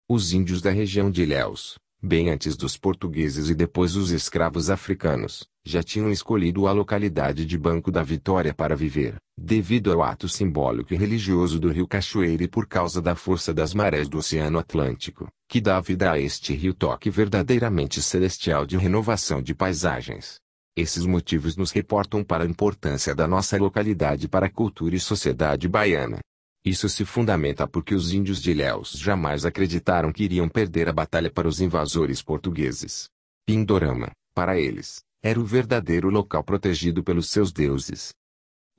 Os 0.10 0.34
índios 0.34 0.62
da 0.62 0.70
região 0.70 1.10
de 1.10 1.24
Ilhéus, 1.24 1.78
bem 2.02 2.30
antes 2.30 2.58
dos 2.58 2.76
portugueses 2.76 3.48
e 3.48 3.56
depois 3.56 3.96
os 3.96 4.12
escravos 4.12 4.70
africanos, 4.70 5.48
já 5.66 5.82
tinham 5.82 6.12
escolhido 6.12 6.68
a 6.68 6.74
localidade 6.74 7.46
de 7.46 7.58
Banco 7.58 7.89
da 7.89 8.04
Vitória 8.04 8.54
para 8.54 8.76
viver, 8.76 9.16
devido 9.38 9.94
ao 9.94 10.04
ato 10.04 10.28
simbólico 10.28 10.94
e 10.94 10.98
religioso 10.98 11.58
do 11.58 11.72
rio 11.72 11.88
Cachoeira 11.88 12.44
e 12.44 12.50
por 12.50 12.68
causa 12.68 13.02
da 13.02 13.16
força 13.16 13.54
das 13.54 13.74
marés 13.74 14.10
do 14.10 14.18
Oceano 14.18 14.60
Atlântico, 14.60 15.30
que 15.48 15.62
dá 15.62 15.80
vida 15.80 16.12
a 16.12 16.20
este 16.20 16.54
rio 16.54 16.74
toque 16.74 17.10
verdadeiramente 17.10 18.02
celestial 18.02 18.66
de 18.66 18.76
renovação 18.76 19.42
de 19.42 19.56
paisagens. 19.56 20.36
Esses 20.76 21.06
motivos 21.06 21.56
nos 21.56 21.72
reportam 21.72 22.26
para 22.26 22.44
a 22.44 22.48
importância 22.48 23.16
da 23.16 23.26
nossa 23.26 23.58
localidade 23.58 24.28
para 24.28 24.48
a 24.48 24.52
cultura 24.52 24.98
e 24.98 25.00
sociedade 25.00 25.70
baiana. 25.70 26.20
Isso 26.65 26.88
se 26.88 27.04
fundamenta 27.04 27.67
porque 27.67 27.93
os 27.93 28.13
índios 28.13 28.41
de 28.41 28.52
Ilhéus 28.52 28.91
jamais 28.91 29.45
acreditaram 29.45 30.13
que 30.13 30.23
iriam 30.23 30.47
perder 30.47 30.88
a 30.88 30.93
batalha 30.93 31.30
para 31.30 31.47
os 31.47 31.60
invasores 31.60 32.21
portugueses. 32.21 33.10
Pindorama, 33.45 34.12
para 34.34 34.58
eles, 34.58 35.02
era 35.21 35.38
o 35.38 35.43
verdadeiro 35.43 36.10
local 36.10 36.41
protegido 36.41 37.04
pelos 37.04 37.30
seus 37.30 37.52
deuses. 37.52 38.13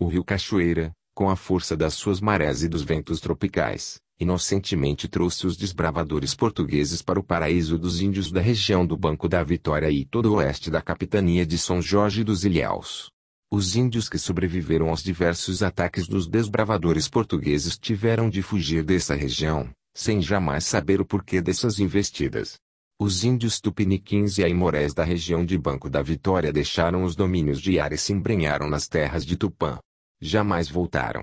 O 0.01 0.09
rio 0.09 0.25
Cachoeira, 0.25 0.93
com 1.15 1.29
a 1.29 1.37
força 1.37 1.77
das 1.77 1.93
suas 1.93 2.23
marés 2.23 2.63
e 2.63 2.69
dos 2.69 2.83
ventos 2.83 3.21
tropicais, 3.21 3.99
inocentemente 4.19 5.07
trouxe 5.07 5.47
os 5.47 5.55
desbravadores 5.55 6.35
portugueses 6.35 7.03
para 7.03 7.21
o 7.21 7.23
paraíso 7.23 7.79
dos 7.79 8.01
índios 8.01 8.33
da 8.33 8.41
região 8.41 8.87
do 8.87 8.97
Banco 8.97 9.29
da 9.29 9.43
Vitória 9.45 9.91
e 9.91 10.07
todo 10.07 10.33
o 10.33 10.37
oeste 10.37 10.71
da 10.71 10.81
capitania 10.81 11.45
de 11.45 11.59
São 11.59 11.83
Jorge 11.83 12.25
dos 12.25 12.47
Ilhéus. 12.47 13.14
Os 13.55 13.77
índios 13.77 14.09
que 14.09 14.19
sobreviveram 14.19 14.89
aos 14.89 15.01
diversos 15.01 15.63
ataques 15.63 16.09
dos 16.09 16.27
desbravadores 16.27 17.09
portugueses 17.09 17.79
tiveram 17.79 18.29
de 18.29 18.43
fugir 18.43 18.83
dessa 18.83 19.15
região, 19.15 19.71
sem 19.95 20.21
jamais 20.21 20.65
saber 20.65 21.01
o 21.01 21.05
porquê 21.05 21.41
dessas 21.41 21.79
investidas. 21.79 22.59
Os 22.99 23.23
índios 23.23 23.61
tupiniquins 23.61 24.39
e 24.39 24.45
aimorés 24.45 24.93
da 24.93 25.05
região 25.05 25.47
de 25.47 25.57
Banco 25.57 25.89
da 25.89 26.03
Vitória 26.03 26.53
deixaram 26.53 27.05
os 27.05 27.15
domínios 27.15 27.61
de 27.61 27.79
Ara 27.79 27.95
e 27.95 27.97
se 27.97 28.13
embrenharam 28.13 28.69
nas 28.69 28.89
terras 28.89 29.25
de 29.25 29.37
Tupã. 29.37 29.79
Jamais 30.21 30.69
voltaram. 30.69 31.23